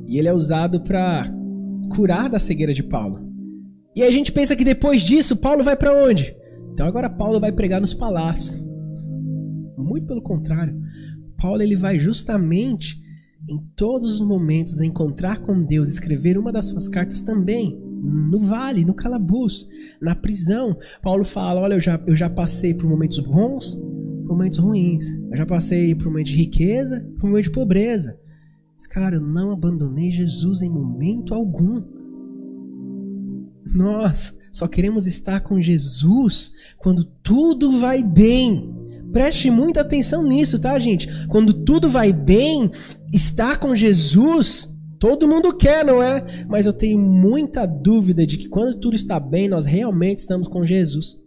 E 0.07 0.17
ele 0.17 0.29
é 0.29 0.33
usado 0.33 0.81
para 0.81 1.25
curar 1.93 2.29
da 2.29 2.39
cegueira 2.39 2.73
de 2.73 2.83
Paulo. 2.83 3.21
E 3.95 4.03
a 4.03 4.11
gente 4.11 4.31
pensa 4.31 4.55
que 4.55 4.63
depois 4.63 5.01
disso 5.01 5.37
Paulo 5.37 5.63
vai 5.63 5.75
para 5.75 5.93
onde? 5.93 6.35
Então 6.71 6.87
agora 6.87 7.09
Paulo 7.09 7.39
vai 7.39 7.51
pregar 7.51 7.81
nos 7.81 7.93
palácios. 7.93 8.63
Muito 9.77 10.07
pelo 10.07 10.21
contrário. 10.21 10.79
Paulo 11.37 11.61
ele 11.61 11.75
vai 11.75 11.99
justamente 11.99 13.02
em 13.50 13.59
todos 13.75 14.15
os 14.15 14.21
momentos 14.21 14.81
encontrar 14.81 15.39
com 15.39 15.62
Deus, 15.62 15.89
escrever 15.89 16.38
uma 16.38 16.51
das 16.51 16.67
suas 16.67 16.88
cartas 16.88 17.21
também 17.21 17.77
no 18.03 18.38
vale, 18.38 18.83
no 18.83 18.93
calabouço, 18.93 19.67
na 20.01 20.13
prisão. 20.13 20.77
Paulo 21.01 21.23
fala: 21.23 21.62
Olha, 21.62 21.75
eu 21.75 21.81
já, 21.81 22.01
eu 22.05 22.15
já 22.15 22.29
passei 22.29 22.73
por 22.73 22.88
momentos 22.88 23.19
bons, 23.19 23.75
por 23.75 24.29
momentos 24.29 24.59
ruins. 24.59 25.05
Eu 25.31 25.38
já 25.38 25.45
passei 25.45 25.95
por 25.95 26.07
momentos 26.07 26.31
de 26.31 26.38
riqueza, 26.38 27.00
por 27.19 27.29
momentos 27.29 27.50
de 27.50 27.55
pobreza. 27.55 28.19
Mas, 28.73 28.88
cara, 28.88 29.15
eu 29.15 29.21
não 29.21 29.51
abandonei 29.51 30.12
Jesus 30.12 30.62
em 30.62 30.69
momento 30.69 31.33
algum. 31.33 31.81
Nós 33.73 34.35
só 34.51 34.67
queremos 34.67 35.07
estar 35.07 35.39
com 35.41 35.62
Jesus 35.62 36.51
quando 36.77 37.03
tudo 37.03 37.79
vai 37.79 38.03
bem. 38.03 38.82
Preste 39.13 39.51
muita 39.51 39.82
atenção 39.82 40.24
nisso, 40.24 40.58
tá, 40.60 40.77
gente? 40.79 41.27
Quando 41.27 41.53
tudo 41.53 41.88
vai 41.88 42.12
bem, 42.12 42.72
estar 43.13 43.60
com 43.60 43.75
Jesus, 43.75 44.67
todo 44.98 45.27
mundo 45.27 45.55
quer, 45.55 45.86
não 45.86 46.01
é? 46.01 46.25
Mas 46.50 46.65
eu 46.65 46.74
tenho 46.74 46.98
muita 46.98 47.67
dúvida 47.67 48.25
de 48.25 48.38
que 48.38 48.50
quando 48.50 48.79
tudo 48.79 48.96
está 48.96 49.20
bem, 49.20 49.48
nós 49.48 49.65
realmente 49.65 50.17
estamos 50.17 50.48
com 50.48 50.65
Jesus. 50.65 51.22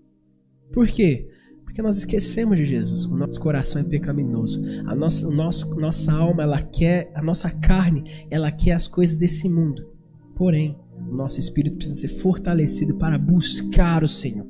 Por 0.72 0.88
quê? 0.88 1.28
Porque 1.62 1.80
nós 1.80 1.96
esquecemos 1.96 2.56
de 2.56 2.66
Jesus. 2.66 3.04
O 3.04 3.16
nosso 3.16 3.38
coração 3.38 3.80
é 3.80 3.84
pecaminoso. 3.84 4.60
A 4.84 4.96
nossa, 4.96 5.30
nosso, 5.30 5.70
nossa 5.76 6.12
alma, 6.12 6.42
ela 6.42 6.60
quer, 6.60 7.12
a 7.14 7.22
nossa 7.22 7.50
carne, 7.50 8.02
ela 8.28 8.50
quer 8.50 8.72
as 8.72 8.88
coisas 8.88 9.14
desse 9.14 9.48
mundo. 9.48 9.86
Porém, 10.34 10.76
o 11.08 11.14
nosso 11.14 11.38
espírito 11.38 11.76
precisa 11.76 12.00
ser 12.00 12.08
fortalecido 12.08 12.96
para 12.96 13.16
buscar 13.16 14.02
o 14.02 14.08
Senhor. 14.08 14.44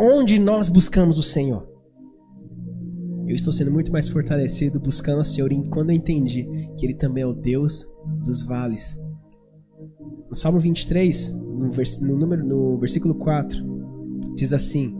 Onde 0.00 0.40
nós 0.40 0.68
buscamos 0.68 1.18
o 1.18 1.22
Senhor? 1.22 1.69
Eu 3.30 3.36
estou 3.36 3.52
sendo 3.52 3.70
muito 3.70 3.92
mais 3.92 4.08
fortalecido 4.08 4.80
buscando 4.80 5.20
o 5.20 5.24
Senhor 5.24 5.50
quando 5.70 5.90
eu 5.90 5.94
entendi 5.94 6.48
que 6.76 6.84
Ele 6.84 6.94
também 6.94 7.22
é 7.22 7.26
o 7.26 7.32
Deus 7.32 7.88
dos 8.24 8.42
vales. 8.42 8.98
No 10.28 10.34
Salmo 10.34 10.58
23, 10.58 11.30
no, 11.30 11.70
vers 11.70 12.00
no, 12.00 12.18
número, 12.18 12.44
no 12.44 12.76
versículo 12.76 13.14
4, 13.14 13.64
diz 14.34 14.52
assim: 14.52 14.96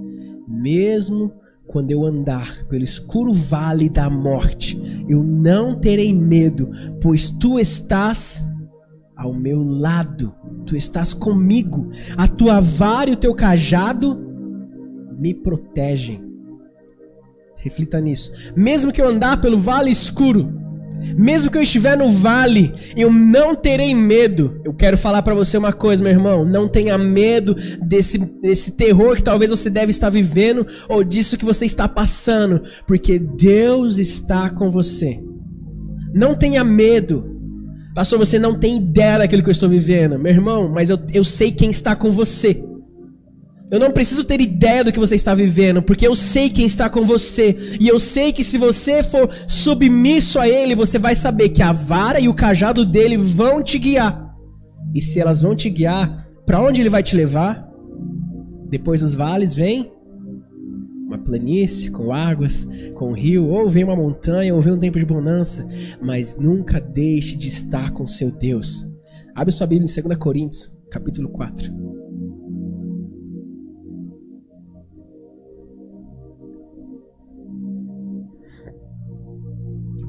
Mesmo 0.46 1.32
quando 1.66 1.90
eu 1.90 2.06
andar 2.06 2.64
pelo 2.66 2.84
escuro 2.84 3.32
vale 3.32 3.88
da 3.88 4.08
morte, 4.08 4.80
eu 5.08 5.24
não 5.24 5.74
terei 5.74 6.14
medo, 6.14 6.70
pois 7.02 7.30
tu 7.30 7.58
estás 7.58 8.48
ao 9.16 9.34
meu 9.34 9.60
lado, 9.60 10.32
tu 10.64 10.76
estás 10.76 11.12
comigo, 11.12 11.88
a 12.16 12.28
tua 12.28 12.60
vara 12.60 13.10
e 13.10 13.14
o 13.14 13.16
teu 13.16 13.34
cajado 13.34 14.16
me 15.18 15.34
protegem. 15.34 16.29
Reflita 17.60 18.00
nisso. 18.00 18.52
Mesmo 18.56 18.92
que 18.92 19.00
eu 19.00 19.08
andar 19.08 19.40
pelo 19.40 19.58
vale 19.58 19.90
escuro, 19.90 20.60
mesmo 21.16 21.50
que 21.50 21.58
eu 21.58 21.62
estiver 21.62 21.96
no 21.96 22.12
vale, 22.12 22.72
eu 22.96 23.10
não 23.10 23.54
terei 23.54 23.94
medo. 23.94 24.60
Eu 24.64 24.74
quero 24.74 24.96
falar 24.98 25.22
para 25.22 25.34
você 25.34 25.56
uma 25.56 25.72
coisa, 25.72 26.02
meu 26.02 26.12
irmão. 26.12 26.44
Não 26.44 26.68
tenha 26.68 26.96
medo 26.98 27.54
desse, 27.82 28.18
desse 28.18 28.72
terror 28.72 29.16
que 29.16 29.22
talvez 29.22 29.50
você 29.50 29.70
deve 29.70 29.90
estar 29.90 30.10
vivendo 30.10 30.66
ou 30.88 31.02
disso 31.02 31.36
que 31.36 31.44
você 31.44 31.64
está 31.64 31.88
passando, 31.88 32.60
porque 32.86 33.18
Deus 33.18 33.98
está 33.98 34.50
com 34.50 34.70
você. 34.70 35.22
Não 36.14 36.34
tenha 36.34 36.62
medo. 36.64 37.38
Pastor, 37.94 38.18
você 38.18 38.38
não 38.38 38.54
tem 38.54 38.76
ideia 38.76 39.18
daquilo 39.18 39.42
que 39.42 39.48
eu 39.48 39.52
estou 39.52 39.68
vivendo. 39.68 40.18
Meu 40.18 40.32
irmão, 40.32 40.68
mas 40.68 40.90
eu, 40.90 40.98
eu 41.12 41.24
sei 41.24 41.50
quem 41.50 41.70
está 41.70 41.96
com 41.96 42.12
você. 42.12 42.62
Eu 43.70 43.78
não 43.78 43.92
preciso 43.92 44.24
ter 44.24 44.40
ideia 44.40 44.82
do 44.82 44.90
que 44.90 44.98
você 44.98 45.14
está 45.14 45.32
vivendo, 45.32 45.80
porque 45.80 46.06
eu 46.06 46.16
sei 46.16 46.50
quem 46.50 46.66
está 46.66 46.90
com 46.90 47.04
você. 47.04 47.54
E 47.80 47.86
eu 47.86 48.00
sei 48.00 48.32
que 48.32 48.42
se 48.42 48.58
você 48.58 49.02
for 49.02 49.30
submisso 49.46 50.40
a 50.40 50.48
Ele, 50.48 50.74
você 50.74 50.98
vai 50.98 51.14
saber 51.14 51.50
que 51.50 51.62
a 51.62 51.72
vara 51.72 52.18
e 52.18 52.28
o 52.28 52.34
cajado 52.34 52.84
dele 52.84 53.16
vão 53.16 53.62
te 53.62 53.78
guiar. 53.78 54.34
E 54.92 55.00
se 55.00 55.20
elas 55.20 55.42
vão 55.42 55.54
te 55.54 55.70
guiar, 55.70 56.26
para 56.44 56.60
onde 56.60 56.80
Ele 56.80 56.90
vai 56.90 57.02
te 57.02 57.14
levar? 57.14 57.68
Depois 58.68 59.02
dos 59.02 59.14
vales 59.14 59.54
vem 59.54 59.92
uma 61.06 61.18
planície 61.18 61.90
com 61.90 62.12
águas, 62.12 62.66
com 62.94 63.10
um 63.10 63.14
rio, 63.14 63.48
ou 63.48 63.68
vem 63.68 63.84
uma 63.84 63.96
montanha, 63.96 64.54
ou 64.54 64.60
vem 64.60 64.72
um 64.72 64.78
tempo 64.78 64.98
de 64.98 65.04
bonança. 65.04 65.66
Mas 66.02 66.36
nunca 66.36 66.80
deixe 66.80 67.36
de 67.36 67.46
estar 67.46 67.92
com 67.92 68.04
seu 68.04 68.32
Deus. 68.32 68.88
Abre 69.34 69.52
sua 69.52 69.66
Bíblia 69.66 69.88
em 69.88 70.02
2 70.02 70.18
Coríntios, 70.18 70.72
capítulo 70.90 71.28
4. 71.28 71.99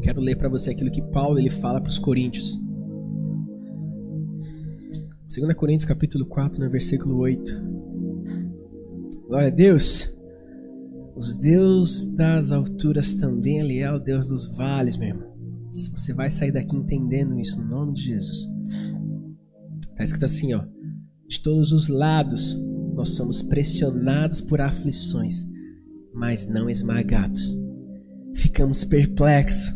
Quero 0.02 0.20
ler 0.20 0.38
para 0.38 0.50
você 0.50 0.72
aquilo 0.72 0.92
que 0.92 1.02
Paulo 1.02 1.38
ele 1.38 1.50
fala 1.50 1.80
para 1.80 1.90
os 1.90 2.00
coríntios. 2.00 2.60
2 5.34 5.56
Coríntios 5.56 5.86
capítulo 5.86 6.26
4, 6.26 6.64
no 6.64 6.70
versículo 6.70 7.18
8. 7.20 7.54
Glória 9.28 9.48
a 9.48 9.52
Deus. 9.52 10.12
Os 11.16 11.36
Deus 11.36 12.08
das 12.08 12.52
alturas 12.52 13.16
também 13.16 13.60
ele 13.60 13.80
é 13.80 13.92
o 13.92 14.00
Deus 14.00 14.30
dos 14.30 14.48
vales, 14.56 14.98
meu 14.98 15.10
irmão. 15.10 15.32
Você 15.72 16.14
vai 16.14 16.30
sair 16.30 16.52
daqui 16.52 16.76
entendendo 16.76 17.40
isso 17.40 17.62
no 17.62 17.68
nome 17.68 17.94
de 17.94 18.08
Jesus. 18.08 18.50
Tá 19.96 20.04
escrito 20.04 20.26
assim, 20.26 20.54
ó. 20.54 20.66
De 21.28 21.42
todos 21.42 21.72
os 21.72 21.88
lados 21.88 22.60
nós 22.94 23.10
somos 23.12 23.42
pressionados 23.42 24.42
por 24.42 24.60
aflições, 24.60 25.46
mas 26.14 26.48
não 26.48 26.70
esmagados. 26.70 27.58
Ficamos 28.36 28.84
perplexos, 28.84 29.74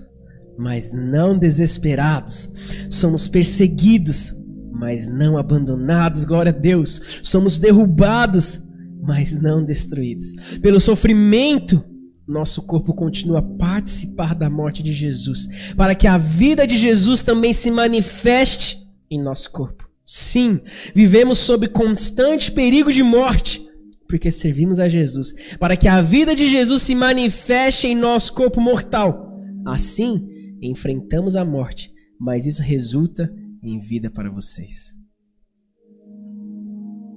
mas 0.58 0.92
não 0.92 1.38
desesperados. 1.38 2.50
Somos 2.90 3.28
perseguidos, 3.28 4.34
mas 4.72 5.08
não 5.08 5.38
abandonados. 5.38 6.24
Glória 6.24 6.52
a 6.52 6.58
Deus. 6.58 7.20
Somos 7.24 7.58
derrubados, 7.58 8.62
mas 9.02 9.40
não 9.40 9.64
destruídos. 9.64 10.34
Pelo 10.62 10.80
sofrimento, 10.80 11.84
nosso 12.28 12.64
corpo 12.64 12.94
continua 12.94 13.40
a 13.40 13.44
participar 13.44 14.34
da 14.34 14.50
morte 14.50 14.82
de 14.82 14.94
Jesus, 14.94 15.74
para 15.76 15.94
que 15.94 16.08
a 16.08 16.18
vida 16.18 16.66
de 16.66 16.78
Jesus 16.78 17.22
também 17.22 17.54
se 17.54 17.70
manifeste 17.70 18.80
em 19.10 19.22
nosso 19.22 19.52
corpo. 19.52 19.88
Sim, 20.06 20.60
vivemos 20.94 21.40
sob 21.40 21.68
constante 21.68 22.52
perigo 22.52 22.92
de 22.92 23.02
morte, 23.02 23.66
porque 24.08 24.30
servimos 24.30 24.80
a 24.80 24.88
Jesus, 24.88 25.34
para 25.60 25.76
que 25.76 25.88
a 25.88 26.02
vida 26.02 26.36
de 26.36 26.50
Jesus 26.50 26.84
se 26.84 26.94
manifeste 26.94 27.88
em 27.88 27.96
nosso 27.96 28.34
corpo 28.34 28.62
mortal. 28.62 29.34
Assim, 29.66 30.28
enfrentamos 30.62 31.36
a 31.36 31.44
morte, 31.44 31.94
mas 32.20 32.46
isso 32.46 32.62
resulta 32.62 33.34
em 33.64 33.80
vida 33.80 34.10
para 34.10 34.30
vocês. 34.32 34.94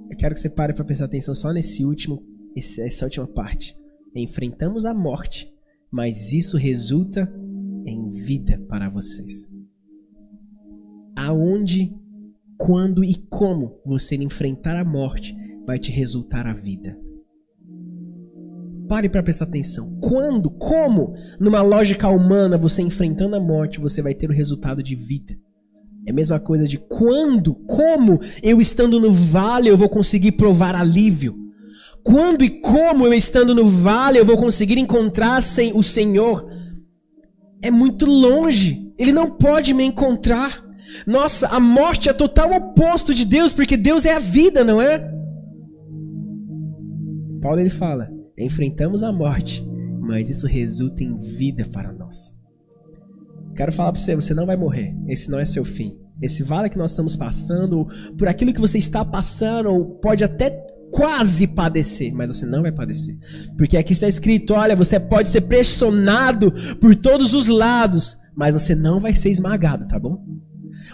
Eu 0.09 0.17
quero 0.17 0.33
que 0.33 0.41
você 0.41 0.49
pare 0.49 0.73
para 0.73 0.83
prestar 0.83 1.05
atenção 1.05 1.35
só 1.35 1.53
nesse 1.53 1.85
último, 1.85 2.23
essa 2.55 3.05
última 3.05 3.27
parte. 3.27 3.77
Enfrentamos 4.15 4.85
a 4.85 4.93
morte, 4.93 5.51
mas 5.91 6.33
isso 6.33 6.57
resulta 6.57 7.31
em 7.85 8.09
vida 8.09 8.59
para 8.67 8.89
vocês. 8.89 9.47
Aonde, 11.15 11.93
quando 12.57 13.03
e 13.03 13.15
como 13.29 13.79
você 13.85 14.15
enfrentar 14.15 14.77
a 14.77 14.85
morte 14.85 15.35
vai 15.65 15.77
te 15.77 15.91
resultar 15.91 16.47
a 16.47 16.53
vida. 16.53 16.99
Pare 18.89 19.07
para 19.07 19.21
prestar 19.21 19.45
atenção. 19.45 19.95
Quando, 20.01 20.49
como, 20.49 21.13
numa 21.39 21.61
lógica 21.61 22.09
humana, 22.09 22.57
você 22.57 22.81
enfrentando 22.81 23.35
a 23.35 23.39
morte, 23.39 23.79
você 23.79 24.01
vai 24.01 24.15
ter 24.15 24.27
o 24.27 24.33
resultado 24.33 24.81
de 24.81 24.95
vida. 24.95 25.37
É 26.07 26.11
a 26.11 26.13
mesma 26.13 26.39
coisa 26.39 26.67
de 26.67 26.79
quando, 26.79 27.53
como 27.53 28.19
eu 28.41 28.59
estando 28.59 28.99
no 28.99 29.11
vale 29.11 29.69
eu 29.69 29.77
vou 29.77 29.87
conseguir 29.87 30.31
provar 30.31 30.75
alívio. 30.75 31.37
Quando 32.03 32.43
e 32.43 32.49
como 32.49 33.05
eu 33.05 33.13
estando 33.13 33.53
no 33.53 33.65
vale 33.65 34.17
eu 34.17 34.25
vou 34.25 34.37
conseguir 34.37 34.79
encontrar 34.79 35.43
sem 35.43 35.71
o 35.71 35.83
Senhor. 35.83 36.49
É 37.61 37.69
muito 37.69 38.07
longe. 38.07 38.91
Ele 38.97 39.11
não 39.11 39.29
pode 39.29 39.71
me 39.71 39.83
encontrar. 39.83 40.65
Nossa, 41.05 41.47
a 41.49 41.59
morte 41.59 42.09
é 42.09 42.13
total 42.13 42.51
oposto 42.53 43.13
de 43.13 43.23
Deus, 43.23 43.53
porque 43.53 43.77
Deus 43.77 44.03
é 44.03 44.15
a 44.15 44.19
vida, 44.19 44.63
não 44.63 44.81
é? 44.81 44.97
Paulo 47.39 47.59
ele 47.59 47.69
fala: 47.69 48.18
enfrentamos 48.45 49.03
a 49.03 49.11
morte, 49.11 49.67
mas 49.99 50.29
isso 50.29 50.47
resulta 50.47 51.03
em 51.03 51.17
vida 51.17 51.65
para 51.65 51.91
nós. 51.91 52.33
Quero 53.55 53.71
falar 53.71 53.91
para 53.91 54.01
você, 54.01 54.15
você 54.15 54.33
não 54.33 54.45
vai 54.45 54.55
morrer. 54.55 54.95
Esse 55.07 55.29
não 55.29 55.39
é 55.39 55.45
seu 55.45 55.65
fim. 55.65 55.97
Esse 56.21 56.43
vale 56.43 56.69
que 56.69 56.77
nós 56.77 56.91
estamos 56.91 57.15
passando, 57.15 57.87
por 58.17 58.27
aquilo 58.27 58.53
que 58.53 58.59
você 58.59 58.77
está 58.77 59.03
passando, 59.05 59.69
ou 59.69 59.85
pode 59.95 60.23
até 60.23 60.49
quase 60.91 61.47
padecer, 61.47 62.13
mas 62.13 62.29
você 62.29 62.45
não 62.45 62.61
vai 62.61 62.71
padecer. 62.71 63.17
Porque 63.57 63.77
aqui 63.77 63.93
está 63.93 64.07
escrito: 64.07 64.53
olha, 64.53 64.75
você 64.75 64.99
pode 64.99 65.29
ser 65.29 65.41
pressionado 65.41 66.51
por 66.79 66.95
todos 66.95 67.33
os 67.33 67.47
lados, 67.47 68.17
mas 68.35 68.53
você 68.53 68.75
não 68.75 68.99
vai 68.99 69.15
ser 69.15 69.29
esmagado, 69.29 69.87
tá 69.87 69.99
bom? 69.99 70.23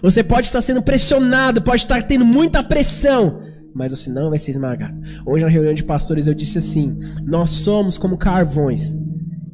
Você 0.02 0.24
pode 0.24 0.46
estar 0.46 0.62
sendo 0.62 0.82
pressionado, 0.82 1.62
pode 1.62 1.84
estar 1.84 2.02
tendo 2.04 2.26
muita 2.26 2.64
pressão, 2.64 3.40
mas 3.76 3.92
você 3.92 4.10
não 4.10 4.30
vai 4.30 4.40
ser 4.40 4.52
esmagado. 4.52 5.00
Hoje 5.26 5.44
na 5.44 5.50
reunião 5.50 5.74
de 5.74 5.84
pastores 5.84 6.28
eu 6.28 6.34
disse 6.34 6.58
assim: 6.58 6.98
nós 7.26 7.52
somos 7.52 7.98
como 7.98 8.18
carvões. 8.18 8.96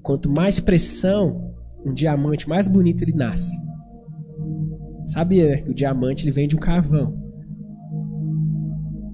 Quanto 0.03 0.31
mais 0.31 0.59
pressão, 0.59 1.53
um 1.83 1.93
diamante 1.93 2.47
mais 2.47 2.67
bonito 2.67 3.03
ele 3.03 3.13
nasce. 3.13 3.59
Sabia 5.05 5.49
né, 5.49 5.57
que 5.57 5.71
o 5.71 5.73
diamante 5.73 6.23
ele 6.23 6.31
vem 6.31 6.47
de 6.47 6.55
um 6.55 6.59
carvão. 6.59 7.19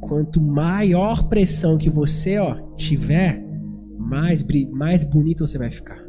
Quanto 0.01 0.41
maior 0.41 1.23
pressão 1.29 1.77
que 1.77 1.89
você 1.89 2.37
ó, 2.37 2.55
tiver, 2.75 3.43
mais, 3.97 4.45
mais 4.71 5.03
bonito 5.03 5.45
você 5.45 5.57
vai 5.57 5.69
ficar. 5.69 6.05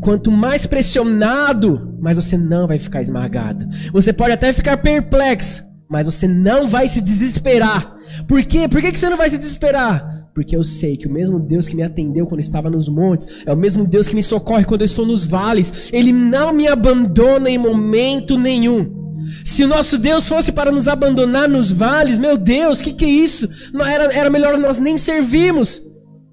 Quanto 0.00 0.30
mais 0.30 0.66
pressionado, 0.66 1.96
mais 2.00 2.16
você 2.16 2.36
não 2.36 2.66
vai 2.66 2.78
ficar 2.78 3.00
esmagado. 3.00 3.66
Você 3.92 4.12
pode 4.12 4.32
até 4.32 4.52
ficar 4.52 4.76
perplexo, 4.78 5.64
mas 5.88 6.06
você 6.06 6.28
não 6.28 6.68
vai 6.68 6.86
se 6.86 7.00
desesperar. 7.00 7.96
Por 8.26 8.44
quê? 8.44 8.68
Por 8.68 8.80
que 8.80 8.96
você 8.96 9.08
não 9.08 9.16
vai 9.16 9.30
se 9.30 9.38
desesperar? 9.38 10.28
Porque 10.34 10.54
eu 10.54 10.62
sei 10.62 10.96
que 10.96 11.06
o 11.06 11.10
mesmo 11.10 11.40
Deus 11.40 11.66
que 11.66 11.74
me 11.74 11.82
atendeu 11.82 12.26
quando 12.26 12.40
estava 12.40 12.68
nos 12.68 12.88
montes 12.88 13.42
é 13.46 13.52
o 13.52 13.56
mesmo 13.56 13.86
Deus 13.86 14.06
que 14.06 14.14
me 14.14 14.22
socorre 14.22 14.64
quando 14.64 14.82
eu 14.82 14.86
estou 14.86 15.06
nos 15.06 15.24
vales. 15.24 15.90
Ele 15.92 16.12
não 16.12 16.52
me 16.52 16.68
abandona 16.68 17.50
em 17.50 17.58
momento 17.58 18.38
nenhum. 18.38 18.96
Se 19.44 19.64
o 19.64 19.68
nosso 19.68 19.98
Deus 19.98 20.28
fosse 20.28 20.52
para 20.52 20.70
nos 20.70 20.86
abandonar 20.86 21.48
nos 21.48 21.72
vales, 21.72 22.18
meu 22.18 22.36
Deus, 22.36 22.80
que 22.80 22.92
que 22.92 23.04
é 23.04 23.08
isso? 23.08 23.48
Não 23.72 23.84
era, 23.84 24.12
era 24.12 24.30
melhor 24.30 24.58
nós 24.58 24.78
nem 24.78 24.96
servirmos. 24.96 25.82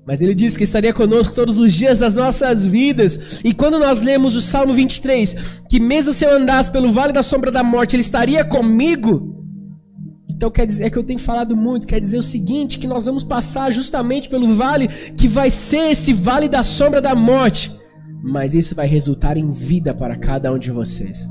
Mas 0.06 0.22
ele 0.22 0.36
disse 0.36 0.58
que 0.58 0.64
estaria 0.64 0.94
conosco 0.94 1.34
todos 1.34 1.58
os 1.58 1.74
dias 1.74 1.98
das 1.98 2.14
nossas 2.14 2.64
vidas. 2.64 3.42
E 3.44 3.54
quando 3.54 3.80
nós 3.80 4.02
lemos 4.02 4.36
o 4.36 4.42
Salmo 4.42 4.72
23, 4.72 5.64
que 5.68 5.80
mesmo 5.80 6.14
se 6.14 6.26
eu 6.26 6.32
andasse 6.32 6.70
pelo 6.72 6.92
vale 6.92 7.12
da 7.12 7.24
sombra 7.24 7.52
da 7.52 7.64
morte, 7.64 7.96
ele 7.96 8.02
estaria 8.02 8.46
comigo. 8.46 9.45
Então 10.29 10.50
quer 10.50 10.65
dizer 10.65 10.86
é 10.86 10.89
que 10.89 10.98
eu 10.98 11.03
tenho 11.03 11.20
falado 11.20 11.55
muito, 11.55 11.88
quer 11.88 12.00
dizer 12.00 12.17
o 12.17 12.24
seguinte, 12.24 12.79
que 12.79 12.88
nós 12.88 13.05
vamos 13.05 13.24
passar 13.24 13.72
justamente 13.72 14.29
pelo 14.29 14.53
vale 14.55 14.88
que 14.88 15.27
vai 15.27 15.51
ser 15.51 15.91
esse 15.91 16.13
vale 16.13 16.48
da 16.50 16.63
sombra 16.63 17.01
da 17.01 17.15
morte. 17.15 17.74
Mas 18.24 18.55
isso 18.55 18.75
vai 18.75 18.88
resultar 18.88 19.38
em 19.38 19.51
vida 19.51 19.94
para 19.94 20.17
cada 20.17 20.51
um 20.51 20.58
de 20.58 20.72
vocês. 20.72 21.29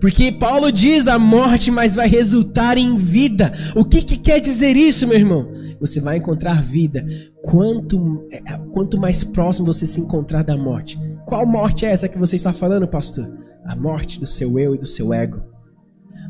Porque 0.00 0.30
Paulo 0.30 0.70
diz 0.70 1.08
a 1.08 1.18
morte, 1.18 1.70
mas 1.70 1.96
vai 1.96 2.06
resultar 2.06 2.78
em 2.78 2.96
vida. 2.96 3.52
O 3.74 3.84
que, 3.84 4.02
que 4.02 4.16
quer 4.16 4.40
dizer 4.40 4.76
isso, 4.76 5.06
meu 5.06 5.18
irmão? 5.18 5.50
Você 5.80 6.00
vai 6.00 6.18
encontrar 6.18 6.62
vida 6.62 7.04
quanto, 7.42 8.26
é, 8.30 8.40
quanto 8.72 9.00
mais 9.00 9.24
próximo 9.24 9.66
você 9.66 9.86
se 9.86 10.00
encontrar 10.00 10.42
da 10.42 10.56
morte. 10.56 10.98
Qual 11.26 11.46
morte 11.46 11.84
é 11.84 11.90
essa 11.90 12.08
que 12.08 12.18
você 12.18 12.36
está 12.36 12.52
falando, 12.52 12.86
pastor? 12.86 13.28
A 13.64 13.74
morte 13.74 14.20
do 14.20 14.26
seu 14.26 14.58
eu 14.58 14.74
e 14.74 14.78
do 14.78 14.86
seu 14.86 15.12
ego. 15.12 15.51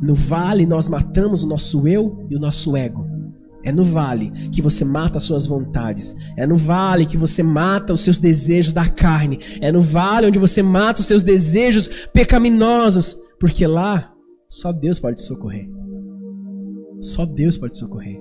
No 0.03 0.15
vale 0.15 0.67
nós 0.67 0.89
matamos 0.89 1.45
o 1.45 1.49
nosso 1.49 1.87
eu 1.87 2.27
e 2.29 2.37
o 2.37 2.41
nosso 2.41 2.77
ego. 2.77 3.07
É 3.65 3.71
no 3.71 3.85
vale 3.85 4.31
que 4.51 4.61
você 4.61 4.85
mata 4.85 5.19
as 5.19 5.25
suas 5.25 5.47
vontades. 5.47 6.17
É 6.37 6.47
no 6.47 6.57
vale 6.57 7.07
que 7.07 7.17
você 7.17 7.43
mata 7.43 7.93
os 7.93 8.01
seus 8.01 8.19
desejos 8.19 8.73
da 8.73 8.89
carne. 8.89 9.39
É 9.61 9.71
no 9.71 9.81
vale 9.81 10.27
onde 10.27 10.39
você 10.39 10.63
mata 10.63 11.01
os 11.01 11.07
seus 11.07 11.23
desejos 11.23 12.09
pecaminosos. 12.13 13.17
Porque 13.39 13.67
lá, 13.67 14.13
só 14.49 14.73
Deus 14.73 14.99
pode 14.99 15.17
te 15.17 15.23
socorrer. 15.23 15.69
Só 17.01 17.25
Deus 17.25 17.57
pode 17.57 17.75
te 17.75 17.79
socorrer. 17.79 18.21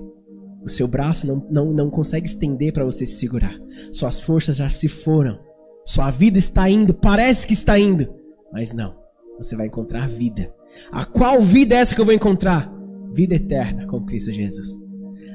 O 0.64 0.68
seu 0.68 0.86
braço 0.86 1.26
não, 1.26 1.46
não, 1.50 1.70
não 1.70 1.90
consegue 1.90 2.26
estender 2.26 2.72
para 2.72 2.84
você 2.84 3.04
se 3.04 3.16
segurar. 3.16 3.58
Suas 3.90 4.20
forças 4.20 4.56
já 4.56 4.68
se 4.68 4.86
foram. 4.86 5.40
Sua 5.84 6.10
vida 6.12 6.38
está 6.38 6.70
indo, 6.70 6.94
parece 6.94 7.46
que 7.48 7.52
está 7.52 7.76
indo. 7.76 8.08
Mas 8.52 8.72
não. 8.72 8.94
Você 9.38 9.56
vai 9.56 9.66
encontrar 9.66 10.08
vida. 10.08 10.52
A 10.90 11.04
qual 11.04 11.40
vida 11.40 11.74
é 11.74 11.78
essa 11.78 11.94
que 11.94 12.00
eu 12.00 12.04
vou 12.04 12.14
encontrar? 12.14 12.72
Vida 13.14 13.34
eterna 13.34 13.86
com 13.86 14.04
Cristo 14.04 14.32
Jesus. 14.32 14.76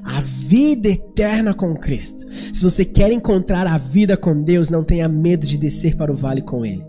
A 0.04 0.21
vida 0.21 0.89
eterna 0.89 1.54
com 1.54 1.76
Cristo. 1.76 2.26
Se 2.32 2.63
você 2.63 2.86
quer 2.86 3.12
encontrar 3.12 3.67
a 3.67 3.78
vida 3.78 4.15
com 4.15 4.41
Deus, 4.41 4.69
não 4.69 4.84
tenha 4.84 5.08
medo 5.08 5.45
de 5.45 5.58
descer 5.58 5.95
para 5.95 6.12
o 6.12 6.15
vale 6.15 6.41
com 6.41 6.65
Ele. 6.65 6.84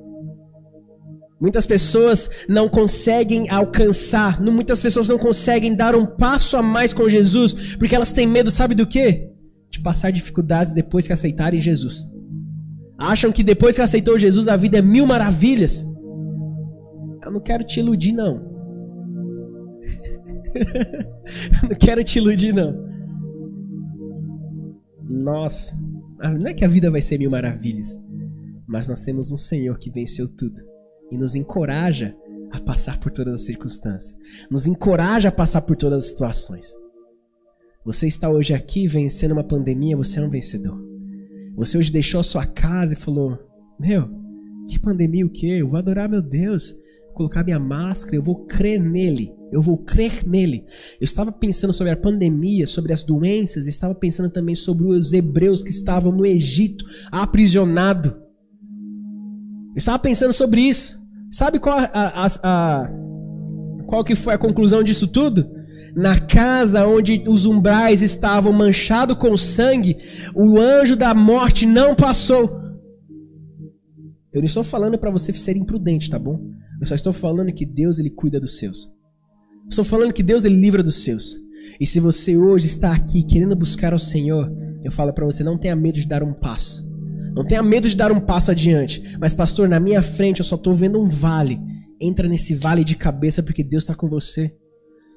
Muitas 1.41 1.67
pessoas 1.67 2.29
não 2.49 2.69
conseguem 2.69 3.49
alcançar, 3.49 4.41
muitas 4.41 4.83
pessoas 4.83 5.09
não 5.09 5.19
conseguem 5.19 5.75
dar 5.75 5.95
um 5.95 6.05
passo 6.05 6.57
a 6.57 6.63
mais 6.63 6.93
com 6.93 7.09
Jesus, 7.09 7.77
porque 7.77 7.95
elas 7.95 8.11
têm 8.11 8.27
medo, 8.27 8.51
sabe 8.51 8.75
do 8.75 8.87
quê? 8.87 9.29
De 9.71 9.81
passar 9.81 10.11
dificuldades 10.11 10.73
depois 10.73 11.07
que 11.07 11.13
aceitarem 11.13 11.61
Jesus. 11.61 12.05
Acham 12.99 13.31
que 13.31 13.45
depois 13.45 13.77
que 13.77 13.83
aceitou 13.83 14.19
Jesus 14.19 14.49
a 14.49 14.57
vida 14.57 14.79
é 14.79 14.83
mil 14.83 15.07
maravilhas. 15.07 15.87
Eu 17.29 17.33
não 17.33 17.41
quero 17.41 17.63
te 17.63 17.79
iludir, 17.79 18.13
não. 18.13 18.37
Eu 21.63 21.69
não 21.69 21.77
quero 21.79 22.03
te 22.03 22.19
iludir, 22.19 22.55
não. 22.55 22.89
Nossa, 25.03 25.79
não 26.19 26.47
é 26.47 26.55
que 26.55 26.65
a 26.65 26.69
vida 26.69 26.91
vai 26.91 27.03
ser 27.03 27.19
mil 27.19 27.31
maravilhas, 27.31 28.01
mas 28.67 28.89
nós 28.89 29.03
temos 29.03 29.31
um 29.31 29.37
Senhor 29.37 29.79
que 29.79 29.91
venceu 29.91 30.27
tudo 30.27 30.59
e 31.11 31.19
nos 31.19 31.35
encoraja 31.35 32.17
a 32.51 32.59
passar 32.61 32.99
por 32.99 33.13
todas 33.13 33.35
as 33.35 33.45
circunstâncias, 33.45 34.17
nos 34.51 34.67
encoraja 34.67 35.29
a 35.29 35.33
passar 35.33 35.61
por 35.61 35.77
todas 35.77 36.05
as 36.05 36.09
situações. 36.09 36.75
Você 37.85 38.07
está 38.07 38.31
hoje 38.31 38.55
aqui 38.55 38.89
vencendo 38.89 39.33
uma 39.33 39.45
pandemia, 39.45 39.99
você 39.99 40.19
é 40.19 40.23
um 40.23 40.31
vencedor. 40.31 40.83
Você 41.57 41.77
hoje 41.77 41.93
deixou 41.93 42.21
a 42.21 42.25
sua 42.25 42.47
casa 42.47 42.95
e 42.95 42.97
falou: 42.97 43.39
Meu, 43.79 44.09
que 44.67 44.79
pandemia 44.79 45.27
o 45.27 45.31
quê? 45.31 45.59
Eu 45.61 45.69
vou 45.69 45.79
adorar 45.79 46.09
meu 46.09 46.23
Deus, 46.23 46.75
colocar 47.19 47.45
minha 47.45 47.59
máscara, 47.59 48.17
eu 48.17 48.23
vou 48.23 48.47
crer 48.47 48.81
nele. 48.81 49.31
Eu 49.53 49.63
vou 49.63 49.77
crer 49.77 50.27
nele. 50.27 50.65
Eu 51.01 51.05
estava 51.05 51.31
pensando 51.31 51.73
sobre 51.73 51.93
a 51.93 51.97
pandemia, 51.97 52.67
sobre 52.67 52.93
as 52.93 53.03
doenças, 53.03 53.67
estava 53.67 53.95
pensando 53.95 54.31
também 54.31 54.55
sobre 54.55 54.87
os 54.87 55.13
hebreus 55.13 55.63
que 55.63 55.71
estavam 55.71 56.13
no 56.13 56.25
Egito, 56.25 56.85
aprisionados 57.11 58.13
estava 59.79 59.99
pensando 59.99 60.33
sobre 60.33 60.61
isso. 60.61 60.99
Sabe 61.31 61.59
qual, 61.59 61.79
a, 61.79 61.89
a, 61.93 62.27
a, 62.43 62.91
qual 63.87 64.05
que 64.05 64.15
foi 64.15 64.35
a 64.35 64.39
conclusão 64.39 64.83
disso 64.83 65.07
tudo? 65.07 65.49
Na 65.95 66.19
casa 66.19 66.87
onde 66.87 67.23
os 67.27 67.47
umbrais 67.47 68.03
estavam 68.03 68.53
manchados 68.53 69.17
com 69.17 69.37
sangue, 69.37 69.97
o 70.35 70.59
anjo 70.59 70.97
da 70.97 71.15
morte 71.15 71.67
não 71.67 71.95
passou. 71.95 72.68
Eu 74.33 74.41
não 74.41 74.47
estou 74.47 74.63
falando 74.63 74.99
para 74.99 75.11
você 75.11 75.33
ser 75.33 75.57
imprudente, 75.57 76.11
tá 76.11 76.19
bom? 76.19 76.39
Eu 76.81 76.87
só 76.87 76.95
estou 76.95 77.13
falando 77.13 77.53
que 77.53 77.65
Deus 77.65 77.99
ele 77.99 78.11
cuida 78.11 78.39
dos 78.39 78.59
seus. 78.59 78.91
Estou 79.69 79.85
falando 79.85 80.13
que 80.13 80.23
Deus 80.23 80.45
ele 80.45 80.57
livra 80.57 80.83
dos 80.83 81.03
seus. 81.03 81.37
E 81.81 81.87
se 81.87 81.99
você 81.99 82.37
hoje 82.37 82.67
está 82.67 82.93
aqui 82.93 83.23
querendo 83.23 83.57
buscar 83.57 83.93
ao 83.93 83.99
Senhor, 83.99 84.51
eu 84.85 84.93
falo 84.93 85.13
para 85.13 85.25
você 85.25 85.43
não 85.43 85.59
tenha 85.59 85.75
medo 85.75 85.99
de 85.99 86.07
dar 86.07 86.23
um 86.23 86.33
passo. 86.33 86.89
Não 87.35 87.45
tenha 87.45 87.63
medo 87.63 87.89
de 87.89 87.97
dar 87.97 88.13
um 88.13 88.21
passo 88.21 88.51
adiante. 88.51 89.17
Mas, 89.21 89.35
pastor, 89.35 89.69
na 89.69 89.81
minha 89.81 90.03
frente 90.03 90.41
eu 90.41 90.45
só 90.45 90.57
estou 90.57 90.75
vendo 90.75 91.01
um 91.01 91.09
vale. 91.09 91.61
Entra 92.01 92.29
nesse 92.29 92.55
vale 92.55 92.85
de 92.85 92.97
cabeça 92.97 93.43
porque 93.43 93.63
Deus 93.63 93.85
está 93.85 93.95
com 93.95 94.09
você. 94.09 94.55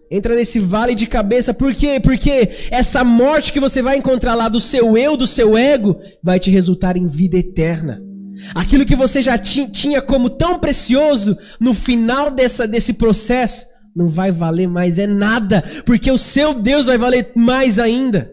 Entra 0.10 0.36
nesse 0.36 0.60
vale 0.60 0.94
de 0.94 1.08
cabeça, 1.08 1.54
por 1.54 1.74
quê? 1.74 2.00
Porque 2.02 2.50
essa 2.70 3.02
morte 3.04 3.54
que 3.54 3.62
você 3.62 3.82
vai 3.82 3.98
encontrar 3.98 4.36
lá 4.36 4.50
do 4.50 4.60
seu 4.60 4.98
eu, 4.98 5.16
do 5.16 5.26
seu 5.26 5.58
ego, 5.58 5.98
vai 6.22 6.38
te 6.38 6.52
resultar 6.52 6.98
em 6.98 7.08
vida 7.08 7.38
eterna. 7.38 8.11
Aquilo 8.56 8.86
que 8.86 8.96
você 8.96 9.22
já 9.22 9.38
tinha 9.38 10.02
como 10.02 10.30
tão 10.30 10.60
precioso, 10.60 11.38
no 11.60 11.74
final 11.74 12.32
dessa, 12.32 12.68
desse 12.68 12.94
processo, 12.94 13.66
não 13.96 14.08
vai 14.08 14.32
valer 14.32 14.68
mais 14.68 14.98
é 14.98 15.08
nada, 15.08 15.64
porque 15.86 16.12
o 16.12 16.18
seu 16.18 16.54
Deus 16.54 16.86
vai 16.86 16.98
valer 16.98 17.32
mais 17.36 17.78
ainda. 17.80 18.32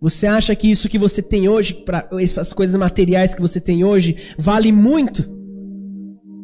Você 0.00 0.26
acha 0.26 0.56
que 0.56 0.70
isso 0.70 0.88
que 0.88 0.98
você 0.98 1.20
tem 1.20 1.48
hoje, 1.48 1.74
para 1.74 2.08
essas 2.18 2.52
coisas 2.52 2.74
materiais 2.76 3.34
que 3.34 3.42
você 3.42 3.60
tem 3.60 3.84
hoje, 3.84 4.16
vale 4.38 4.72
muito? 4.72 5.39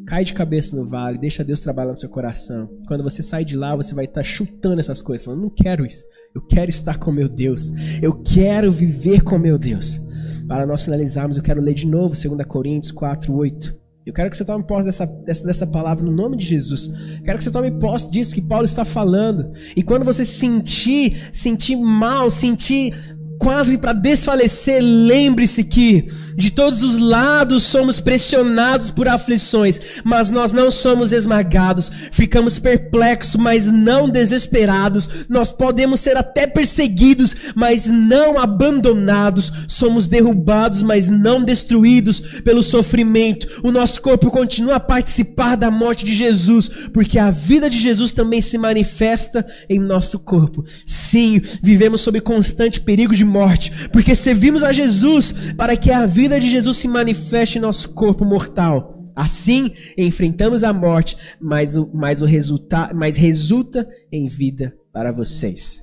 Cai 0.07 0.23
de 0.23 0.35
cabeça 0.35 0.77
no 0.77 0.87
vale, 0.87 1.19
deixa 1.19 1.43
Deus 1.43 1.59
trabalhar 1.59 1.91
no 1.91 1.97
seu 1.97 2.09
coração. 2.09 2.71
Quando 2.87 3.03
você 3.03 3.23
sai 3.23 3.45
de 3.45 3.57
lá, 3.57 3.75
você 3.75 3.93
vai 3.93 4.05
estar 4.05 4.21
tá 4.21 4.25
chutando 4.25 4.79
essas 4.79 5.03
coisas, 5.03 5.25
falando: 5.25 5.43
não 5.43 5.51
quero 5.51 5.85
isso. 5.85 6.05
Eu 6.33 6.43
quero 6.43 6.71
estar 6.71 6.99
com 6.99 7.11
meu 7.11 7.29
Deus. 7.29 7.73
Eu 8.01 8.15
quero 8.15 8.71
viver 8.71 9.23
com 9.23 9.37
meu 9.37 9.59
Deus. 9.59 10.01
Para 10.47 10.65
nós 10.65 10.83
finalizarmos, 10.83 11.37
eu 11.37 11.43
quero 11.43 11.61
ler 11.61 11.75
de 11.75 11.89
novo 11.89 12.15
2 12.15 12.47
Coríntios 12.47 12.93
4, 12.93 13.35
8. 13.35 13.87
Eu 14.07 14.13
quero 14.13 14.31
que 14.31 14.37
você 14.37 14.45
tome 14.45 14.65
posse 14.65 14.87
dessa, 14.87 15.05
dessa, 15.05 15.45
dessa 15.45 15.67
palavra 15.67 16.05
no 16.05 16.13
nome 16.13 16.37
de 16.37 16.47
Jesus. 16.47 16.87
Eu 16.87 17.25
quero 17.25 17.39
que 17.39 17.43
você 17.43 17.51
tome 17.51 17.73
posse 17.73 18.09
disso 18.09 18.37
que 18.37 18.41
Paulo 18.41 18.65
está 18.65 18.85
falando. 18.85 19.51
E 19.77 19.83
quando 19.83 20.05
você 20.05 20.25
sentir, 20.25 21.29
sentir 21.33 21.75
mal, 21.75 22.31
sentir 22.31 22.95
quase 23.39 23.79
para 23.79 23.93
desfalecer, 23.93 24.81
lembre-se 24.83 25.65
que 25.65 26.09
de 26.37 26.51
todos 26.51 26.83
os 26.83 26.99
lados 26.99 27.65
somos 27.65 27.99
pressionados 27.99 28.91
por 28.91 29.09
aflições, 29.09 30.03
mas 30.05 30.31
nós 30.31 30.53
não 30.53 30.71
somos 30.71 31.13
esmagados. 31.13 31.91
Ficamos 32.13 32.59
perplexos, 32.59 33.37
mas 33.37 33.71
não 33.73 34.09
desesperados. 34.09 35.27
Nós 35.29 35.51
podemos 35.51 36.01
ser 36.01 36.17
até 36.17 36.47
perseguidos, 36.47 37.35
mas 37.55 37.87
não 37.87 38.39
abandonados. 38.39 39.51
Somos 39.67 40.09
derrubados, 40.09 40.83
mas 40.83 41.09
não 41.09 41.43
destruídos 41.43 42.21
pelo 42.45 42.63
sofrimento. 42.63 43.61
O 43.65 43.73
nosso 43.73 44.03
corpo 44.03 44.31
continua 44.31 44.77
a 44.77 44.81
participar 44.81 45.57
da 45.57 45.71
morte 45.71 46.05
de 46.05 46.15
Jesus, 46.15 46.69
porque 46.93 47.19
a 47.19 47.31
vida 47.31 47.71
de 47.71 47.81
Jesus 47.81 48.13
também 48.13 48.43
se 48.43 48.59
manifesta 48.59 49.47
em 49.71 49.79
nosso 49.79 50.19
corpo. 50.19 50.65
Sim, 50.85 51.41
vivemos 51.63 52.03
sob 52.03 52.21
constante 52.21 52.81
perigo 52.81 53.15
de 53.15 53.25
morte, 53.27 53.89
porque 53.91 54.15
servimos 54.15 54.63
a 54.63 54.73
Jesus 54.73 55.53
para 55.53 55.77
que 55.77 55.91
a 55.91 56.07
vida 56.07 56.41
de 56.41 56.49
Jesus 56.49 56.77
se 56.77 56.89
manifeste 56.89 57.59
em 57.59 57.61
nosso 57.61 57.91
corpo 57.91 58.25
mortal. 58.25 59.05
Assim, 59.15 59.71
enfrentamos 59.97 60.63
a 60.63 60.75
morte, 60.75 61.17
mas, 61.41 61.77
o, 61.79 61.91
mas, 61.95 62.21
o 62.21 62.27
resulta, 62.27 62.93
mas 62.95 63.17
resulta 63.17 63.89
em 64.13 64.27
vida 64.27 64.77
para 64.93 65.11
vocês. 65.11 65.83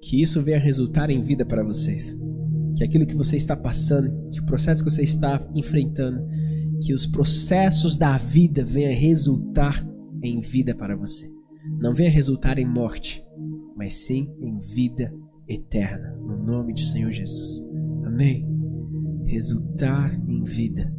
Que 0.00 0.22
isso 0.22 0.40
venha 0.42 0.60
resultar 0.60 1.10
em 1.10 1.20
vida 1.20 1.44
para 1.44 1.64
vocês. 1.64 2.16
Que 2.76 2.84
aquilo 2.84 3.06
que 3.06 3.16
você 3.16 3.36
está 3.36 3.56
passando, 3.56 4.30
que 4.30 4.40
o 4.40 4.46
processo 4.46 4.84
que 4.84 4.90
você 4.90 5.02
está 5.02 5.44
enfrentando, 5.52 6.24
que 6.80 6.94
os 6.94 7.06
processos 7.06 7.96
da 7.96 8.16
vida 8.16 8.64
venham 8.64 8.92
resultar 8.92 9.84
em 10.22 10.38
vida 10.40 10.76
para 10.76 10.96
você. 10.96 11.28
Não 11.80 11.92
venha 11.92 12.10
resultar 12.10 12.56
em 12.56 12.66
morte, 12.66 13.25
mas 13.76 13.94
sim 13.94 14.34
em 14.40 14.58
vida 14.58 15.14
eterna, 15.46 16.16
no 16.16 16.36
nome 16.36 16.72
de 16.72 16.84
Senhor 16.86 17.12
Jesus. 17.12 17.62
Amém. 18.04 18.48
Resultar 19.26 20.18
em 20.28 20.42
vida. 20.42 20.92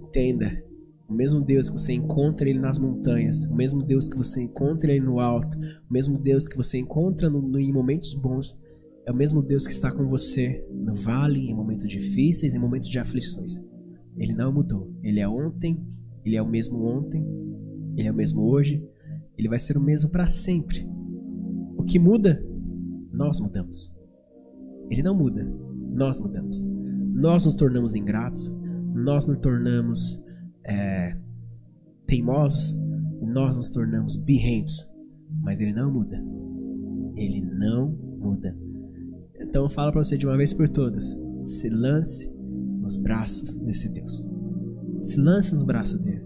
Entenda, 0.00 0.62
o 1.08 1.12
mesmo 1.12 1.40
Deus 1.40 1.70
que 1.70 1.80
você 1.80 1.92
encontra 1.92 2.48
ele 2.48 2.58
nas 2.58 2.78
montanhas, 2.78 3.44
o 3.46 3.54
mesmo 3.54 3.82
Deus 3.82 4.08
que 4.08 4.16
você 4.16 4.42
encontra 4.42 4.92
ele 4.92 5.04
no 5.04 5.18
alto, 5.18 5.58
o 5.58 5.92
mesmo 5.92 6.18
Deus 6.18 6.46
que 6.46 6.56
você 6.56 6.78
encontra 6.78 7.28
no, 7.28 7.40
no, 7.40 7.58
em 7.58 7.72
momentos 7.72 8.14
bons, 8.14 8.56
é 9.06 9.12
o 9.12 9.16
mesmo 9.16 9.42
Deus 9.42 9.66
que 9.66 9.72
está 9.72 9.92
com 9.92 10.06
você 10.06 10.64
no 10.70 10.94
vale, 10.94 11.48
em 11.48 11.54
momentos 11.54 11.88
difíceis, 11.88 12.54
em 12.54 12.58
momentos 12.58 12.88
de 12.88 12.98
aflições. 12.98 13.60
Ele 14.16 14.32
não 14.32 14.52
mudou. 14.52 14.90
Ele 15.02 15.20
é 15.20 15.28
ontem, 15.28 15.78
ele 16.24 16.36
é 16.36 16.42
o 16.42 16.48
mesmo 16.48 16.82
ontem, 16.84 17.24
ele 17.96 18.08
é 18.08 18.10
o 18.10 18.14
mesmo 18.14 18.42
hoje, 18.42 18.82
ele 19.36 19.48
vai 19.48 19.58
ser 19.58 19.76
o 19.76 19.80
mesmo 19.80 20.10
para 20.10 20.28
sempre. 20.28 20.88
Que 21.86 21.98
muda 21.98 22.42
nós 23.12 23.40
mudamos. 23.40 23.94
Ele 24.90 25.02
não 25.02 25.14
muda, 25.14 25.44
nós 25.92 26.20
mudamos. 26.20 26.64
Nós 27.14 27.44
nos 27.44 27.54
tornamos 27.54 27.94
ingratos, 27.94 28.54
nós 28.94 29.28
nos 29.28 29.38
tornamos 29.38 30.22
é, 30.64 31.16
teimosos, 32.06 32.76
nós 33.22 33.56
nos 33.56 33.68
tornamos 33.68 34.16
birrentos. 34.16 34.90
Mas 35.42 35.60
ele 35.60 35.72
não 35.72 35.92
muda. 35.92 36.22
Ele 37.16 37.40
não 37.40 37.88
muda. 38.18 38.56
Então 39.40 39.64
eu 39.64 39.70
falo 39.70 39.92
para 39.92 40.02
você 40.02 40.16
de 40.16 40.26
uma 40.26 40.36
vez 40.36 40.52
por 40.52 40.68
todas: 40.68 41.16
se 41.46 41.68
lance 41.68 42.30
nos 42.80 42.96
braços 42.96 43.56
desse 43.58 43.88
Deus. 43.88 44.26
Se 45.02 45.20
lance 45.20 45.54
nos 45.54 45.62
braços 45.62 46.00
dele. 46.00 46.24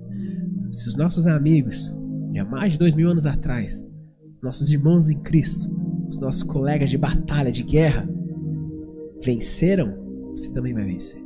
Se 0.73 0.89
os 0.89 0.97
nossos 0.97 1.27
amigos, 1.27 1.95
de 2.33 2.39
há 2.39 2.45
mais 2.45 2.73
de 2.73 2.79
dois 2.79 2.95
mil 2.95 3.09
anos 3.09 3.27
atrás, 3.27 3.85
nossos 4.43 4.71
irmãos 4.71 5.11
em 5.11 5.19
Cristo, 5.19 5.71
os 6.09 6.19
nossos 6.19 6.43
colegas 6.43 6.91
de 6.91 6.99
batalha, 6.99 7.51
de 7.51 7.63
guerra, 7.63 8.09
venceram, 9.23 9.95
você 10.31 10.51
também 10.51 10.73
vai 10.73 10.85
vencer. 10.85 11.23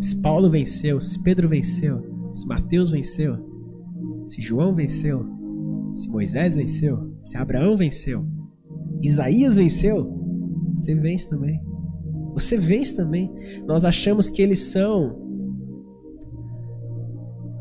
Se 0.00 0.16
Paulo 0.16 0.50
venceu, 0.50 1.00
se 1.00 1.20
Pedro 1.22 1.48
venceu, 1.48 2.30
se 2.32 2.46
Mateus 2.46 2.90
venceu, 2.90 3.36
se 4.24 4.40
João 4.40 4.74
venceu, 4.74 5.26
se 5.92 6.08
Moisés 6.08 6.56
venceu, 6.56 7.12
se 7.24 7.36
Abraão 7.36 7.76
venceu, 7.76 8.24
Isaías 9.02 9.56
venceu, 9.56 10.18
você 10.74 10.94
vence 10.94 11.28
também. 11.28 11.60
Você 12.34 12.56
vence 12.56 12.94
também. 12.94 13.32
Nós 13.66 13.84
achamos 13.84 14.30
que 14.30 14.40
eles 14.40 14.60
são 14.60 15.26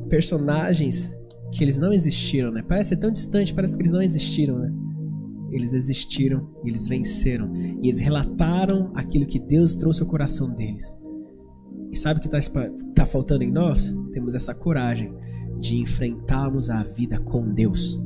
personagens 0.08 1.17
que 1.52 1.64
eles 1.64 1.78
não 1.78 1.94
existiram, 1.94 2.52
né? 2.52 2.62
Parece 2.62 2.96
tão 2.96 3.12
distante, 3.12 3.54
parece 3.54 3.76
que 3.76 3.84
eles 3.84 3.94
não 3.94 4.02
existiram, 4.02 4.60
né? 4.60 4.74
eles 5.52 5.74
existiram, 5.74 6.48
eles 6.66 6.88
venceram, 6.88 7.54
e 7.56 7.88
eles 7.88 8.00
relataram 8.00 8.92
aquilo 8.96 9.26
que 9.26 9.40
Deus 9.40 9.76
trouxe 9.76 10.02
ao 10.02 10.08
coração 10.08 10.54
deles. 10.54 10.96
E 11.92 11.98
sabe 11.98 12.20
o 12.20 12.22
que 12.22 12.36
está 12.36 12.70
tá 12.94 13.06
faltando 13.06 13.44
em 13.44 13.52
nós? 13.52 13.96
Temos 14.12 14.36
essa 14.36 14.54
coragem 14.54 15.14
de 15.60 15.78
enfrentarmos 15.78 16.70
a 16.70 16.84
vida 16.84 17.20
com 17.20 17.54
Deus. 17.54 18.00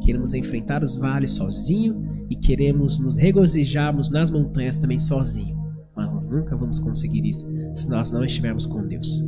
Queremos 0.00 0.32
enfrentar 0.32 0.82
os 0.82 0.96
vales 0.96 1.32
sozinho 1.32 2.26
e 2.30 2.36
queremos 2.36 3.00
nos 3.00 3.16
regozijarmos 3.16 4.10
nas 4.10 4.30
montanhas 4.30 4.76
também 4.76 4.98
sozinho. 4.98 5.56
Mas 5.96 6.12
nós 6.12 6.28
nunca 6.28 6.56
vamos 6.56 6.78
conseguir 6.78 7.26
isso 7.28 7.46
se 7.74 7.88
nós 7.88 8.12
não 8.12 8.24
estivermos 8.24 8.64
com 8.64 8.86
Deus. 8.86 9.24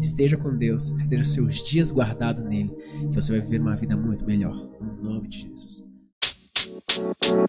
Esteja 0.00 0.36
com 0.36 0.56
Deus, 0.56 0.90
esteja 0.92 1.24
seus 1.24 1.62
dias 1.62 1.92
guardados 1.92 2.42
nele, 2.42 2.70
que 3.10 3.14
você 3.14 3.32
vai 3.32 3.40
viver 3.40 3.60
uma 3.60 3.76
vida 3.76 3.96
muito 3.96 4.24
melhor. 4.24 4.54
No 4.80 5.02
nome 5.02 5.28
de 5.28 5.42
Jesus. 5.42 5.84
You 6.96 7.46